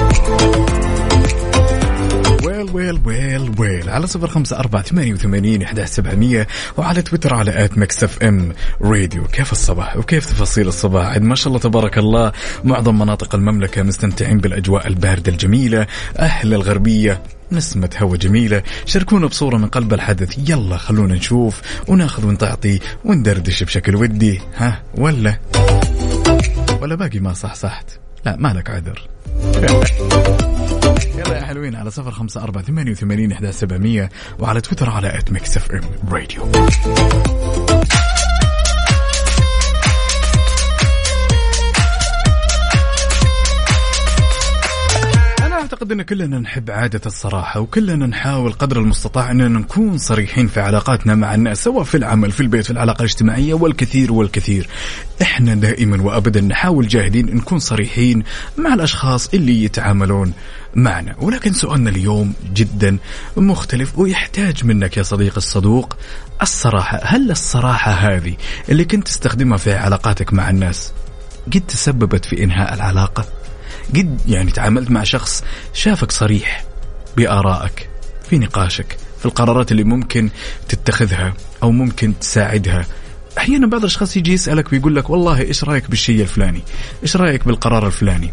well 2.43 2.69
well 2.73 3.01
well 3.05 3.51
well. 3.57 3.89
على 3.89 4.07
صفر 4.07 4.27
خمسة 4.27 4.59
أربعة 4.59 4.81
ثمانية 4.81 5.13
وثمانين 5.13 5.61
إحدى 5.61 5.85
سبعمية 5.85 6.47
وعلى 6.77 7.01
تويتر 7.01 7.33
على 7.33 7.65
آت 7.65 7.77
ميكس 7.77 8.14
اف 8.14 8.23
ام 8.23 8.53
راديو. 8.81 9.23
كيف 9.23 9.51
الصباح؟ 9.51 9.97
وكيف 9.97 10.25
تفاصيل 10.25 10.67
الصباح؟ 10.67 11.17
ما 11.17 11.35
شاء 11.35 11.47
الله 11.47 11.59
تبارك 11.59 11.97
الله 11.97 12.31
معظم 12.63 12.99
مناطق 12.99 13.35
المملكة 13.35 13.83
مستمتعين 13.83 14.37
بالأجواء 14.37 14.87
الباردة 14.87 15.31
الجميلة 15.31 15.87
أهل 16.19 16.53
الغربية 16.53 17.23
نسمة 17.51 17.89
هوا 17.97 18.17
جميلة 18.17 18.63
شاركونا 18.85 19.27
بصورة 19.27 19.57
من 19.57 19.67
قلب 19.67 19.93
الحدث. 19.93 20.49
يلا 20.49 20.77
خلونا 20.77 21.15
نشوف 21.15 21.61
وناخذ 21.87 22.25
ونتعاطى 22.25 22.79
وندردش 23.05 23.63
بشكل 23.63 23.95
ودي. 23.95 24.41
ها؟ 24.57 24.83
ولا؟ 24.97 25.39
ولا 26.81 26.95
باقي 26.95 27.19
ما 27.19 27.33
صح 27.33 27.55
صحصحت 27.55 27.85
لا 28.25 28.35
مالك 28.35 28.69
عذر. 28.69 29.09
يلا 31.21 31.37
يا 31.37 31.45
حلوين 31.45 31.75
على 31.75 31.91
صفر 31.91 32.11
خمسة 32.11 32.43
أربعة 32.43 32.63
ثمانية 32.63 32.91
وثمانين 32.91 33.31
إحدى 33.31 33.51
سبعمية 33.51 34.09
وعلى 34.39 34.61
تويتر 34.61 34.89
على 34.89 35.17
آت 35.17 35.31
ميكس 35.31 35.57
اف 35.57 35.71
ام 35.71 35.81
راديو 36.11 36.51
أنا 45.71 45.79
أعتقد 45.79 45.91
أن 45.91 46.01
كلنا 46.01 46.39
نحب 46.39 46.71
عادة 46.71 47.01
الصراحة 47.05 47.59
وكلنا 47.59 48.05
نحاول 48.05 48.51
قدر 48.53 48.79
المستطاع 48.79 49.31
أننا 49.31 49.59
نكون 49.59 49.97
صريحين 49.97 50.47
في 50.47 50.59
علاقاتنا 50.59 51.15
مع 51.15 51.35
الناس 51.35 51.63
سواء 51.63 51.83
في 51.83 51.97
العمل 51.97 52.31
في 52.31 52.41
البيت 52.41 52.65
في 52.65 52.71
العلاقة 52.71 52.99
الاجتماعية 52.99 53.53
والكثير 53.53 54.13
والكثير. 54.13 54.67
إحنا 55.21 55.55
دائما 55.55 56.01
وأبدا 56.01 56.41
نحاول 56.41 56.87
جاهدين 56.87 57.35
نكون 57.35 57.59
صريحين 57.59 58.23
مع 58.57 58.73
الأشخاص 58.73 59.33
اللي 59.33 59.63
يتعاملون 59.63 60.33
معنا. 60.75 61.15
ولكن 61.19 61.53
سؤالنا 61.53 61.89
اليوم 61.89 62.33
جدا 62.53 62.97
مختلف 63.37 63.99
ويحتاج 63.99 64.65
منك 64.65 64.97
يا 64.97 65.03
صديقي 65.03 65.37
الصدوق 65.37 65.97
الصراحة. 66.41 66.99
هل 67.03 67.31
الصراحة 67.31 67.91
هذه 67.91 68.35
اللي 68.69 68.85
كنت 68.85 69.07
تستخدمها 69.07 69.57
في 69.57 69.73
علاقاتك 69.73 70.33
مع 70.33 70.49
الناس 70.49 70.93
قد 71.53 71.61
تسببت 71.67 72.25
في 72.25 72.43
إنهاء 72.43 72.73
العلاقة؟ 72.73 73.40
قد 73.95 74.21
يعني 74.27 74.51
تعاملت 74.51 74.91
مع 74.91 75.03
شخص 75.03 75.43
شافك 75.73 76.11
صريح 76.11 76.63
بآرائك 77.17 77.89
في 78.29 78.37
نقاشك 78.37 78.97
في 79.19 79.25
القرارات 79.25 79.71
اللي 79.71 79.83
ممكن 79.83 80.29
تتخذها 80.69 81.33
أو 81.63 81.71
ممكن 81.71 82.19
تساعدها. 82.19 82.85
أحيانا 83.37 83.67
بعض 83.67 83.79
الأشخاص 83.79 84.17
يجي 84.17 84.33
يسألك 84.33 84.71
ويقول 84.71 84.95
لك 84.95 85.09
والله 85.09 85.41
إيش 85.41 85.63
رأيك 85.63 85.89
بالشيء 85.89 86.21
الفلاني؟ 86.21 86.61
إيش 87.03 87.15
رأيك 87.15 87.47
بالقرار 87.47 87.87
الفلاني؟ 87.87 88.31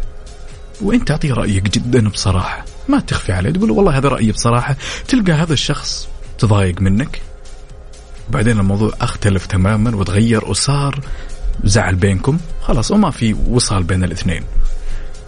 وإنت 0.81 1.07
تعطيه 1.07 1.33
رأيك 1.33 1.63
جدا 1.63 2.09
بصراحة 2.09 2.65
ما 2.87 2.99
تخفي 2.99 3.31
عليه 3.31 3.49
تقول 3.49 3.69
له 3.69 3.73
والله 3.73 3.97
هذا 3.97 4.09
رأيي 4.09 4.31
بصراحة 4.31 4.75
تلقى 5.07 5.31
هذا 5.31 5.53
الشخص 5.53 6.07
تضايق 6.37 6.81
منك. 6.81 7.21
بعدين 8.29 8.59
الموضوع 8.59 8.91
أختلف 9.01 9.45
تماما 9.45 9.95
وتغير 9.95 10.45
وصار 10.45 10.99
زعل 11.63 11.95
بينكم 11.95 12.37
خلاص 12.61 12.91
وما 12.91 13.11
في 13.11 13.33
وصال 13.33 13.83
بين 13.83 14.03
الاثنين. 14.03 14.43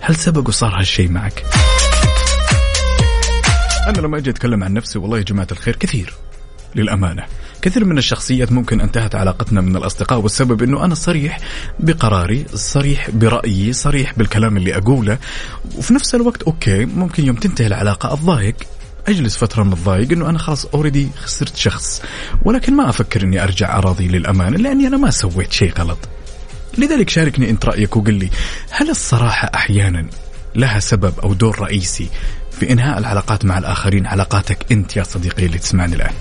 هل 0.02 0.16
سبق 0.16 0.48
وصار 0.48 0.80
هالشيء 0.80 1.10
معك؟ 1.12 1.46
أنا 3.88 3.98
لما 3.98 4.18
أجي 4.18 4.30
أتكلم 4.30 4.64
عن 4.64 4.74
نفسي 4.74 5.00
والله 5.00 5.18
يا 5.18 5.24
جماعة 5.24 5.48
الخير 5.52 5.76
كثير. 5.76 6.14
للأمانة 6.76 7.24
كثير 7.62 7.86
من 7.86 7.98
الشخصيات 7.98 8.52
ممكن 8.52 8.82
انتهت 8.82 9.16
علاقتنا 9.16 9.62
من 9.62 9.76
الأصدقاء 9.76 10.20
والسبب 10.20 10.64
إنه 10.64 10.86
أنا 10.86 10.96
صريح 10.96 11.40
بقراري 11.80 12.46
صريح 12.54 13.10
برأيي 13.10 13.74
صريح 13.74 14.14
بالكلام 14.18 14.58
اللي 14.58 14.78
أقوله. 14.78 15.18
وفي 15.78 15.94
نفس 15.94 16.16
الوقت 16.16 16.44
okay 16.44 16.86
ممكن 16.86 17.26
يوم 17.26 17.36
تنتهي 17.36 17.68
العلاقة 17.68 18.14
اتضايق 18.14 18.56
أجلس 19.08 19.38
فترة 19.38 19.64
متضايق 19.64 20.12
إنه 20.12 20.30
أنا 20.30 20.38
خلاص 20.38 20.66
already 20.66 21.10
خسرت 21.24 21.56
شخص. 21.56 22.02
ولكن 22.46 22.74
ما 22.74 22.90
أفكر 22.90 23.24
إني 23.24 23.44
أرجع 23.44 23.78
أراضي 23.78 24.08
للأمانة 24.08 24.58
لأني 24.58 24.88
أنا 24.88 24.98
ما 24.98 25.12
سويت 25.12 25.52
شيء 25.52 25.74
غلط. 25.74 26.00
لذلك 26.78 27.10
شاركني 27.10 27.50
أنت 27.50 27.66
رأيك 27.66 27.98
وقل 27.98 28.14
لي 28.14 28.30
هل 28.70 28.90
الصراحة 28.90 29.52
أحيانا 29.56 30.08
لها 30.56 30.80
سبب 30.80 31.20
أو 31.20 31.34
دور 31.34 31.60
رئيسي 31.60 32.10
في 32.52 32.72
إنهاء 32.72 32.98
العلاقات 32.98 33.46
مع 33.46 33.58
الآخرين؟ 33.58 34.08
علاقاتك 34.08 34.72
أنت 34.72 34.98
يا 34.98 35.04
صديقي 35.04 35.46
اللي 35.46 35.58
تسمعني 35.58 35.96
الآن. 35.96 36.14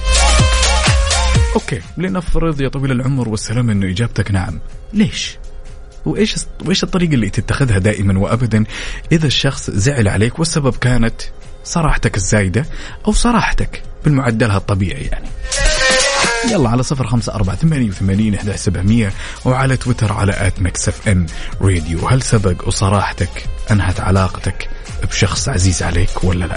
أوكي 1.55 1.81
لنفرض 1.99 2.61
يا 2.61 2.69
طويل 2.69 2.91
العمر 2.91 3.29
والسلام 3.29 3.71
انه 3.71 3.87
إجابتك 3.87 4.31
نعم. 4.31 4.61
ليش؟ 4.93 5.39
وإيش 6.07 6.37
وإيش 6.67 6.85
الطريقة 6.85 7.15
اللي 7.15 7.31
تتخذها 7.31 7.79
دائما 7.79 8.19
وابدا 8.19 8.65
إذا 9.13 9.27
الشخص 9.27 9.71
زعل 9.71 10.09
عليك 10.09 10.39
والسبب 10.39 10.77
كانت 10.77 11.23
صراحتك 11.65 12.17
الزايدة 12.17 12.67
أو 13.07 13.13
صراحتك 13.13 13.83
بالمعدلها 14.05 14.57
الطبيعي 14.57 15.05
يعني؟ 15.05 15.29
يلا 16.51 16.71
على 16.71 16.83
صفر 16.83 17.07
خمسة 17.07 17.35
أربعة 17.35 17.57
ثمانية 17.57 17.89
وثمانين 17.89 18.35
إحدى 18.35 18.57
سبعمية 18.57 19.13
وعلى 19.45 19.77
تويتر 19.77 20.13
على 20.13 20.47
آت 20.47 20.63
ميكس 20.63 21.00
اف 21.00 21.09
ام 21.09 21.27
راديو. 21.61 22.09
هل 22.09 22.23
سبق 22.23 22.69
وصراحتك 22.69 23.45
أنهت 23.71 24.01
علاقتك 24.01 24.69
بشخص 25.11 25.49
عزيز 25.49 25.83
عليك 25.83 26.25
ولا 26.25 26.45
لا؟ 26.45 26.57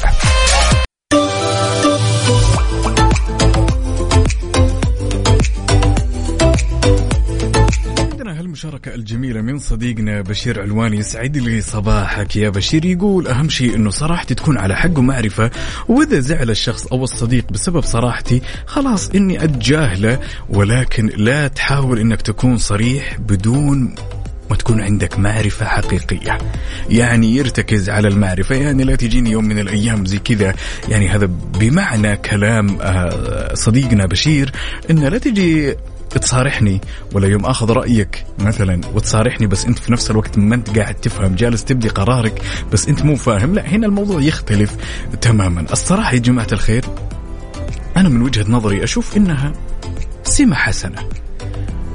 عندنا 8.63 8.75
هالمشاركة 8.75 8.95
الجميلة 8.95 9.41
من 9.41 9.59
صديقنا 9.59 10.21
بشير 10.21 10.61
علواني 10.61 10.97
يسعد 10.97 11.37
لي 11.37 11.61
صباحك 11.61 12.35
يا 12.35 12.49
بشير. 12.49 12.85
يقول 12.85 13.27
أهم 13.27 13.49
شيء 13.49 13.75
أنه 13.75 13.89
صراحتي 13.89 14.35
تكون 14.35 14.57
على 14.57 14.75
حق 14.75 14.97
ومعرفة 14.99 15.51
وإذا 15.87 16.19
زعل 16.19 16.49
الشخص 16.49 16.87
أو 16.87 17.03
الصديق 17.03 17.51
بسبب 17.51 17.83
صراحتي 17.83 18.41
خلاص 18.65 19.09
إني 19.09 19.43
أتجاهله 19.43 20.19
ولكن 20.49 21.09
لا 21.17 21.47
تحاول 21.47 21.99
إنك 21.99 22.21
تكون 22.21 22.57
صريح 22.57 23.17
بدون 23.19 23.95
ما 24.49 24.55
تكون 24.55 24.81
عندك 24.81 25.19
معرفة 25.19 25.65
حقيقية. 25.65 26.37
يعني 26.89 27.35
يرتكز 27.35 27.89
على 27.89 28.07
المعرفة 28.07 28.55
يعني 28.55 28.83
لا 28.83 28.95
تجيني 28.95 29.31
يوم 29.31 29.45
من 29.45 29.59
الأيام 29.59 30.05
زي 30.05 30.19
كذا. 30.19 30.53
يعني 30.89 31.09
هذا 31.09 31.25
بمعنى 31.59 32.17
كلام 32.17 32.77
آه، 32.81 33.53
صديقنا 33.53 34.05
بشير 34.05 34.51
إنه 34.89 35.09
لا 35.09 35.17
تجي 35.17 35.75
تصارحني 36.19 36.81
ولا 37.13 37.27
يوم 37.27 37.45
آخذ 37.45 37.71
رأيك 37.71 38.25
مثلا 38.39 38.81
وتصارحني 38.93 39.47
بس 39.47 39.65
أنت 39.65 39.79
في 39.79 39.91
نفس 39.91 40.11
الوقت 40.11 40.37
ما 40.37 40.55
أنت 40.55 40.79
قاعد 40.79 40.95
تفهم 40.95 41.35
جالس 41.35 41.63
تبدي 41.63 41.89
قرارك 41.89 42.41
بس 42.71 42.87
أنت 42.87 43.05
مو 43.05 43.15
فاهم. 43.15 43.53
لا 43.55 43.67
هنا 43.67 43.87
الموضوع 43.87 44.21
يختلف 44.21 44.75
تماما. 45.21 45.65
الصراحة 45.71 46.13
يا 46.13 46.19
جماعة 46.19 46.47
الخير 46.51 46.85
أنا 47.97 48.09
من 48.09 48.21
وجهة 48.21 48.45
نظري 48.49 48.83
أشوف 48.83 49.17
إنها 49.17 49.53
سمة 50.23 50.55
حسنة. 50.55 51.09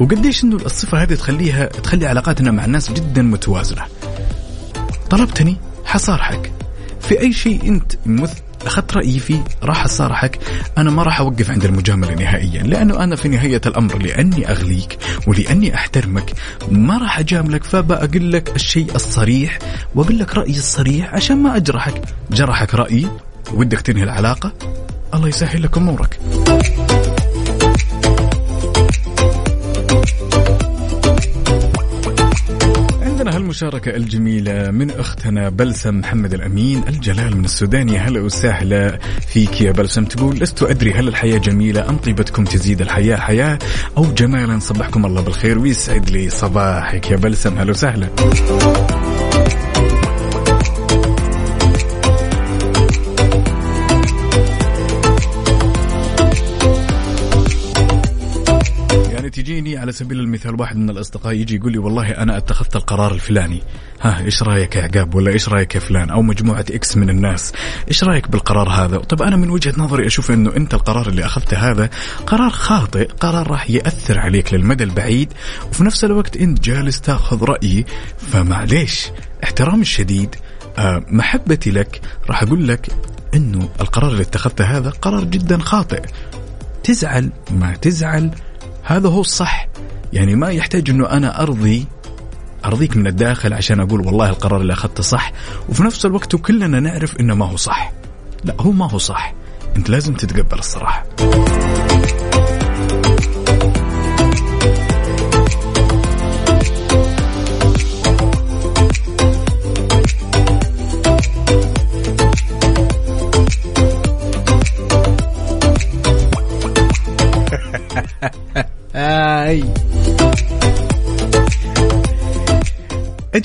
وقديش 0.00 0.44
إنه 0.44 0.56
الصفة 0.56 1.02
هذه 1.02 1.14
تخليها 1.14 1.66
تخلي 1.66 2.06
علاقاتنا 2.06 2.50
مع 2.50 2.64
الناس 2.64 2.92
جدا 2.92 3.22
متوازنة. 3.22 3.82
طلبتني 5.10 5.56
حصارحك. 5.84 6.52
في 7.00 7.20
أي 7.20 7.32
شيء 7.32 7.68
أنت 7.68 7.92
مث 8.06 8.38
أخذت 8.66 8.94
رأيي 8.94 9.18
فيه 9.18 9.44
راح 9.62 9.84
أصارحك. 9.84 10.38
أنا 10.78 10.90
ما 10.90 11.02
راح 11.02 11.20
أوقف 11.20 11.50
عند 11.50 11.64
المجاملة 11.64 12.14
نهائيا 12.14 12.62
لأنه 12.62 13.04
أنا 13.04 13.16
في 13.16 13.28
نهاية 13.28 13.61
الأمر 13.66 13.98
لأني 13.98 14.50
أغليك 14.50 14.98
ولأني 15.26 15.74
أحترمك. 15.74 16.32
ما 16.70 16.98
راح 16.98 17.18
أجاملك 17.18 17.64
فبقول 17.64 18.32
لك 18.32 18.56
الشيء 18.56 18.94
الصريح 18.94 19.59
واقول 19.94 20.18
لك 20.18 20.34
رأيي 20.34 20.56
الصريح 20.56 21.14
عشان 21.14 21.42
ما 21.42 21.56
أجرحك. 21.56 22.02
جرحك 22.30 22.74
رأيي 22.74 23.09
ودك 23.52 23.80
تنهي 23.80 24.02
العلاقة. 24.02 24.52
الله 25.14 25.28
يسهل 25.28 25.62
لك 25.62 25.76
أمورك. 25.76 26.18
عندنا 33.18 33.36
هالمشاركة 33.36 33.96
الجميلة 33.96 34.70
من 34.70 34.90
أختنا 34.90 35.48
بلسم 35.48 35.98
محمد 35.98 36.34
الأمين 36.34 36.88
الجلال 36.88 37.36
من 37.36 37.44
السودان. 37.44 37.88
يا 37.88 37.98
هلا 37.98 38.20
وسهلا 38.20 38.98
فيك 39.28 39.60
يا 39.60 39.72
بلسم. 39.72 40.04
تقول 40.04 40.36
لست 40.36 40.62
أدري 40.62 40.92
هل 40.92 41.08
الحياة 41.08 41.38
جميلة 41.38 41.88
أم 41.88 41.96
طيبتكم 41.96 42.44
تزيد 42.44 42.80
الحياة 42.80 43.16
حياة 43.16 43.58
أو 43.96 44.04
جمالا 44.04 44.58
صبحكم 44.58 45.06
الله 45.06 45.22
بالخير 45.22 45.58
ويسعد 45.58 46.10
لي 46.10 46.30
صباحك 46.30 47.10
يا 47.10 47.16
بلسم. 47.16 47.58
هلا 47.58 47.70
وسهلا. 47.70 48.08
تجيني 59.59 59.78
على 59.78 59.92
سبيل 59.92 60.20
المثال 60.20 60.61
واحد 60.61 60.76
من 60.76 60.90
الأصدقاء 60.90 61.32
يجي 61.32 61.56
يقول 61.56 61.72
لي 61.72 61.78
والله 61.78 62.11
أنا 62.11 62.36
اتخذت 62.36 62.76
القرار 62.76 63.14
الفلاني. 63.14 63.62
ها 64.00 64.24
إيش 64.24 64.42
رأيك 64.42 64.76
يا 64.76 64.82
عقاب؟ 64.82 65.14
ولا 65.14 65.30
إيش 65.30 65.48
رأيك 65.48 65.74
يا 65.74 65.80
فلان؟ 65.80 66.11
أو 66.11 66.22
مجموعة 66.22 66.64
إكس 66.70 66.96
من 66.96 67.11
الناس. 67.11 67.52
إيش 67.88 68.04
رأيك 68.04 68.28
بالقرار 68.28 68.68
هذا؟ 68.68 68.98
طب 68.98 69.22
أنا 69.22 69.36
من 69.36 69.50
وجهة 69.50 69.74
نظري 69.78 70.06
أشوف 70.06 70.30
إنه 70.30 70.56
أنت 70.56 70.74
القرار 70.74 71.09
اللي 71.09 71.24
أخذته 71.24 71.56
هذا 71.70 71.90
قرار 72.26 72.50
خاطئ 72.50 73.09
قرار 73.20 73.50
راح 73.50 73.70
يأثر 73.70 74.18
عليك 74.18 74.54
للمدى 74.54 74.84
البعيد 74.84 75.32
وفي 75.70 75.84
نفس 75.84 76.04
الوقت 76.04 76.36
أنت 76.36 76.61
جالس 76.61 77.00
تأخذ 77.00 77.44
رأيي. 77.44 77.84
فمعليش 78.18 79.11
احترامي 79.44 79.82
الشديد 79.82 80.36
آه، 80.78 81.04
محبتي 81.09 81.70
لك 81.70 82.00
راح 82.28 82.42
أقول 82.42 82.68
لك 82.68 82.88
إنه 83.34 83.68
القرار 83.80 84.11
اللي 84.11 84.22
اتخذته 84.22 84.64
هذا 84.64 84.90
قرار 84.90 85.24
جدا 85.24 85.59
خاطئ. 85.59 86.02
تزعل 86.84 87.30
ما 87.50 87.74
تزعل. 87.74 88.30
هذا 88.89 89.09
هو 89.09 89.20
الصح. 89.20 89.68
يعني 90.12 90.34
ما 90.34 90.51
يحتاج 90.51 90.91
إنه 90.91 91.11
أنا 91.11 91.43
أرضي 91.43 91.86
أرضيك 92.64 92.97
من 92.97 93.07
الداخل 93.07 93.53
عشان 93.53 93.80
أقول 93.80 94.07
والله 94.07 94.28
القرار 94.28 94.61
اللي 94.61 94.72
أخذته 94.72 95.03
صح. 95.03 95.32
وفي 95.68 95.82
نفس 95.82 96.07
الوقت 96.07 96.36
كلنا 96.36 96.80
نعرف 96.80 97.20
إنه 97.20 97.34
ما 97.34 97.47
هو 97.47 97.57
صح. 97.57 97.93
لا 98.45 98.55
هو 98.61 98.70
ما 98.70 98.91
هو 98.91 98.99
صح. 98.99 99.34
أنت 99.76 99.91
لازم 99.91 100.14
تتقبل 100.14 100.59
الصراحة. 100.59 101.07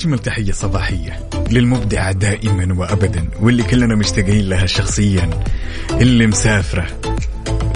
أجمل 0.04 0.18
تحية 0.18 0.52
صباحية. 0.52 1.28
للمبدعة 1.50 2.12
دائما 2.12 2.74
وأبدا 2.78 3.28
واللي 3.40 3.62
كلنا 3.62 3.94
مشتاقين 3.94 4.48
لها 4.48 4.66
شخصيا. 4.66 5.30
اللي 5.90 6.26
مسافرة 6.26 6.86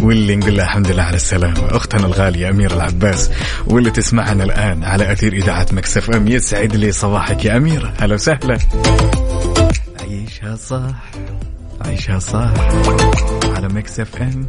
واللي 0.02 0.36
نقول 0.36 0.56
لها 0.56 0.64
الحمد 0.64 0.90
لله 0.90 1.02
على 1.02 1.16
السلامة. 1.16 1.76
أختنا 1.76 2.06
الغالية 2.06 2.50
أميرة 2.50 2.74
العباس 2.74 3.30
واللي 3.66 3.90
تسمعنا 3.90 4.44
الآن 4.44 4.84
على 4.84 5.12
أثير 5.12 5.32
إذاعة 5.32 5.66
ميكس 5.72 6.03
اف 6.03 6.10
ام 6.10 6.28
يسعد 6.28 6.76
لي 6.76 6.92
صباحك 6.92 7.44
يا 7.44 7.56
أميرة. 7.56 7.94
هلا 8.00 8.14
وسهلا. 8.14 8.58
عيشها 10.00 10.56
صح 10.56 11.10
عيشها 11.84 12.18
صح 12.18 12.52
على 13.56 13.68
ميكس 13.68 14.07
اف 14.07 14.16
ام. 14.16 14.48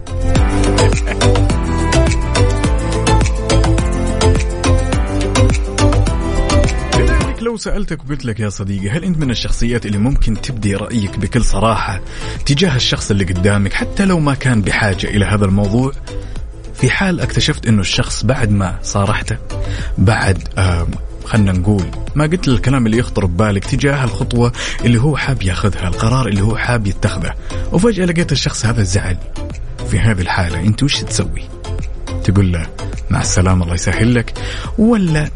لو 7.49 7.57
سألتك 7.57 8.05
وقلت 8.05 8.25
لك 8.25 8.39
يا 8.39 8.49
صديقي 8.49 8.89
هل 8.89 9.03
أنت 9.03 9.17
من 9.17 9.31
الشخصيات 9.31 9.85
اللي 9.85 9.97
ممكن 9.97 10.41
تبدي 10.41 10.75
رأيك 10.75 11.19
بكل 11.19 11.43
صراحة 11.43 12.01
تجاه 12.45 12.75
الشخص 12.75 13.11
اللي 13.11 13.23
قدامك 13.23 13.73
حتى 13.73 14.05
لو 14.05 14.19
ما 14.19 14.33
كان 14.33 14.61
بحاجة 14.61 15.07
إلى 15.07 15.25
هذا 15.25 15.45
الموضوع؟ 15.45 15.91
في 16.73 16.89
حال 16.89 17.19
اكتشفت 17.19 17.65
أنه 17.67 17.81
الشخص 17.81 18.25
بعد 18.25 18.51
ما 18.51 18.79
صارحته 18.83 19.37
بعد 19.97 20.47
آه 20.57 20.87
خلنا 21.25 21.51
نقول 21.51 21.83
ما 22.15 22.25
قلت 22.25 22.47
الكلام 22.47 22.85
اللي 22.85 22.97
يخطر 22.97 23.25
ببالك 23.25 23.65
تجاه 23.65 24.03
الخطوة 24.03 24.51
اللي 24.85 25.01
هو 25.01 25.17
حاب 25.17 25.43
ياخذها 25.43 25.87
القرار 25.87 26.27
اللي 26.27 26.41
هو 26.41 26.57
حاب 26.57 26.87
يتخذه. 26.87 27.33
وفجأة 27.71 28.05
لقيت 28.05 28.31
الشخص 28.31 28.65
هذا 28.65 28.83
زعل 28.83 29.17
في 29.91 29.99
هذه 29.99 30.21
الحالة. 30.21 30.59
أنت 30.59 30.83
وش 30.83 31.01
تسوي؟ 31.01 31.43
تقول 32.23 32.51
له 32.51 32.67
مع 33.09 33.21
السلامة 33.21 33.63
الله 33.63 33.73
يسهل 33.75 34.15
لك. 34.15 34.33
ولا 34.77 35.29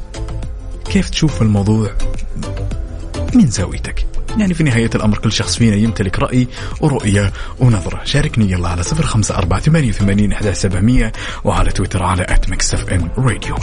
كيف 0.93 1.09
تشوف 1.09 1.41
الموضوع 1.41 1.91
من 3.35 3.47
زاويتك؟ 3.47 4.05
يعني 4.37 4.53
في 4.53 4.63
نهاية 4.63 4.89
الأمر 4.95 5.17
كل 5.17 5.31
شخص 5.31 5.55
فينا 5.55 5.75
يمتلك 5.75 6.19
رأي 6.19 6.47
ورؤية 6.81 7.33
ونظرة. 7.59 8.01
شاركني 8.03 8.51
يلا 8.51 8.69
على 8.69 8.83
صفر 8.83 9.03
خمسة 9.03 9.37
أربعة 9.37 9.59
ثمانية 9.59 9.89
وثمانين 9.89 10.33
وعلى 11.43 11.71
تويتر 11.71 12.03
على 12.03 12.23
أت 12.23 12.49
ام 12.89 13.09
راديو 13.17 13.55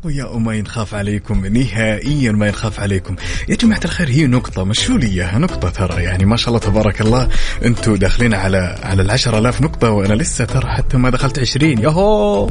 أقوياء 0.00 0.38
ما 0.38 0.54
ينخاف 0.54 0.94
عليكم 0.94 1.46
نهائيا 1.46 2.32
ما 2.32 2.46
ينخاف 2.46 2.80
عليكم. 2.80 3.16
يا 3.48 3.56
جماعة 3.56 3.80
الخير 3.84 4.08
هي 4.08 4.26
نقطة 4.26 4.64
مشوا 4.64 4.98
لي 4.98 5.06
إياها 5.06 5.38
نقطة 5.38 5.68
ترى 5.70 6.02
يعني 6.02 6.24
ما 6.24 6.36
شاء 6.36 6.48
الله 6.48 6.58
تبارك 6.58 7.00
الله. 7.00 7.28
أنتوا 7.64 7.96
داخلين 7.96 8.34
على 8.34 8.78
على 8.82 9.02
العشر 9.02 9.38
آلاف 9.38 9.62
نقطة 9.62 9.90
وأنا 9.90 10.14
لسه 10.14 10.44
ترى 10.44 10.70
حتى 10.70 10.96
ما 10.96 11.10
دخلت 11.10 11.38
عشرين. 11.38 11.78
يهو 11.78 12.50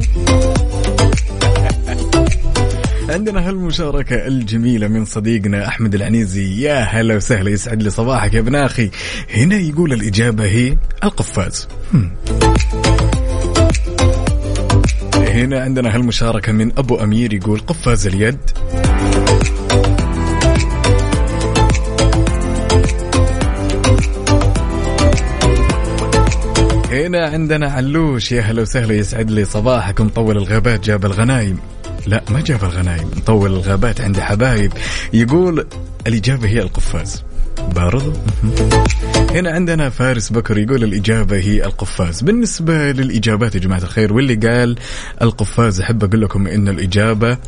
عندنا 3.14 3.48
هالمشاركة 3.48 4.26
الجميلة 4.26 4.88
من 4.88 5.04
صديقنا 5.04 5.68
أحمد 5.68 5.94
العنيزي. 5.94 6.62
يا 6.62 6.80
هلا 6.80 7.16
وسهلا 7.16 7.50
يسعد 7.50 7.82
لي 7.82 7.90
صباحك 7.90 8.34
يا 8.34 8.40
ابن 8.40 8.54
أخي. 8.54 8.90
هنا 9.34 9.56
يقول 9.56 9.92
الإجابة 9.92 10.44
هي 10.44 10.76
القفاز. 11.04 11.68
هنا 15.30 15.60
عندنا 15.60 15.94
هالمشاركة 15.94 16.52
من 16.52 16.78
أبو 16.78 16.96
أمير 16.96 17.32
يقول 17.32 17.58
قفاز 17.58 18.06
اليد. 18.06 18.38
هنا 26.90 27.26
عندنا 27.26 27.72
علوش 27.72 28.32
يا 28.32 28.42
هلا 28.42 28.62
وسهلا 28.62 28.94
يسعد 28.94 29.30
لي 29.30 29.44
صباحك 29.44 30.00
مطول 30.00 30.36
الغابات 30.36 30.80
جاب 30.80 31.06
الغنايم. 31.06 31.58
لا 32.06 32.22
ما 32.30 32.40
جاب 32.40 32.64
الغنايم 32.64 33.10
مطول 33.16 33.50
الغابات 33.50 34.00
عندي 34.00 34.22
حبايب. 34.22 34.72
يقول 35.12 35.66
الإجابة 36.06 36.48
هي 36.48 36.62
القفاز. 36.62 37.24
برضو 37.74 38.12
هنا 39.30 39.50
عندنا 39.50 39.90
فارس 39.90 40.32
بكر 40.32 40.58
يقول 40.58 40.84
الإجابة 40.84 41.36
هي 41.36 41.64
القفاز. 41.64 42.22
بالنسبة 42.22 42.92
للإجابات 42.92 43.54
يا 43.54 43.60
جماعة 43.60 43.78
الخير 43.78 44.12
واللي 44.12 44.34
قال 44.34 44.76
القفاز 45.22 45.80
أحب 45.80 46.04
أقول 46.04 46.22
لكم 46.22 46.46
إن 46.46 46.68
الإجابة 46.68 47.38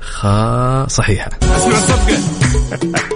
خا 0.00 0.86
صحيحة. 0.88 1.30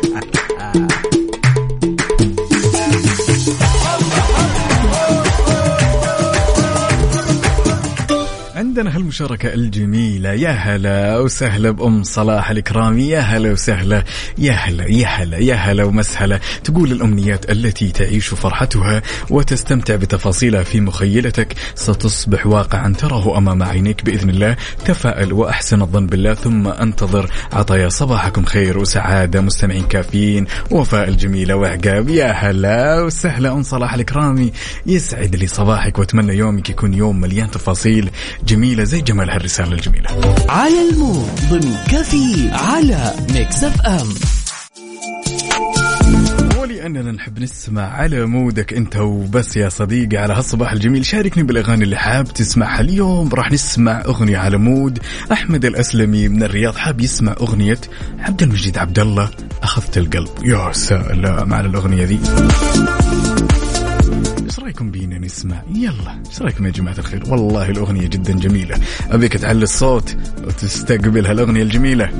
عندنا 8.76 8.96
هالمشاركة 8.96 9.54
الجميلة. 9.54 10.32
يا 10.32 10.50
هلا 10.50 11.18
وسهلا 11.18 11.70
بأم 11.70 12.02
صلاح 12.02 12.50
الإكرامي. 12.50 13.08
يا 13.08 13.20
هلا 13.20 13.52
وسهلا. 13.52 14.04
يا 14.38 14.52
هلا 14.52 14.84
يا 14.84 15.06
هلا 15.06 15.38
يا 15.38 15.54
هلا 15.54 15.84
ومسهلا. 15.84 16.40
تقول 16.64 16.92
الأمنيات 16.92 17.50
التي 17.50 17.90
تعيش 17.90 18.28
فرحتها 18.28 19.02
وتستمتع 19.30 19.96
بتفاصيلها 19.96 20.62
في 20.62 20.80
مخيلتك 20.80 21.54
ستصبح 21.74 22.46
واقعا. 22.46 22.92
تراه 22.92 23.38
أمام 23.38 23.62
عينيك 23.62 24.04
بإذن 24.04 24.30
الله. 24.30 24.56
تفائل 24.84 25.32
وأحسن 25.32 25.82
الظن 25.82 26.06
بالله. 26.06 26.34
ثم 26.34 26.68
انتظر 26.68 27.30
عطايا. 27.52 27.88
صباحكم 27.88 28.44
خير 28.44 28.78
وسعادة. 28.78 29.40
مستمعين 29.40 29.86
كافيين. 29.86 30.46
وفاء 30.70 31.08
الجميلة 31.08 31.56
وعقاب 31.56 32.08
يا 32.08 32.32
هلا 32.32 33.02
وسهلا. 33.02 33.52
أم 33.52 33.62
صلاح 33.62 33.94
الإكرامي 33.94 34.52
يسعد 34.86 35.36
لي 35.36 35.46
صباحك. 35.46 35.98
وأتمنى 35.98 36.32
يومك 36.36 36.70
يكون 36.70 36.94
يوم 36.94 37.20
مليان 37.20 37.50
تفاصيل 37.50 38.10
جميلة 38.66 38.84
زي 38.84 39.00
جمال 39.00 39.30
هالرسالة 39.30 39.72
الجميلة. 39.72 40.08
على 40.48 40.90
ال 40.90 40.98
mood 40.98 41.30
ضمن 41.50 41.76
كافيين 41.90 42.50
على 42.52 43.14
ميكس 43.34 43.64
اف 43.64 43.80
ام 43.80 44.08
ولأننا 46.58 47.12
نحب 47.12 47.38
نسمع 47.38 47.82
على 47.82 48.26
مودك 48.26 48.72
أنت 48.72 48.96
وبس 48.96 49.56
يا 49.56 49.68
صديقي. 49.68 50.16
على 50.16 50.34
هالصباح 50.34 50.72
الجميل 50.72 51.04
شاركني 51.06 51.42
بالأغاني 51.42 51.84
اللي 51.84 51.96
حاب 51.96 52.24
تسمعها. 52.24 52.80
اليوم 52.80 53.28
راح 53.28 53.52
نسمع 53.52 54.02
أغنية 54.06 54.38
على 54.38 54.56
مود. 54.56 54.98
أحمد 55.32 55.64
الأسلمي 55.64 56.28
من 56.28 56.42
الرياض 56.42 56.76
حاب 56.76 57.00
يسمع 57.00 57.32
أغنية 57.40 57.80
عبد 58.18 58.42
المجيد 58.42 58.78
عبد 58.78 58.98
الله 58.98 59.30
أخذت 59.62 59.98
القلب. 59.98 60.28
يا 60.44 60.72
سلام 60.72 61.54
على 61.54 61.66
الأغنية 61.68 62.04
ذي 62.04 62.20
إيش 64.56 64.64
رأيكم 64.64 64.90
بينا 64.90 65.18
نسمع؟ 65.18 65.62
يلا 65.74 66.22
إيش 66.26 66.42
رأيكم 66.42 66.66
يا 66.66 66.70
جماعة 66.70 66.98
الخير؟ 66.98 67.22
والله 67.28 67.70
الأغنية 67.70 68.06
جدا 68.06 68.32
جميلة. 68.32 68.78
أبيك 69.10 69.32
تعلي 69.32 69.62
الصوت 69.62 70.16
وتستقبل 70.46 71.26
هالأغنية 71.26 71.62
الجميلة. 71.62 72.10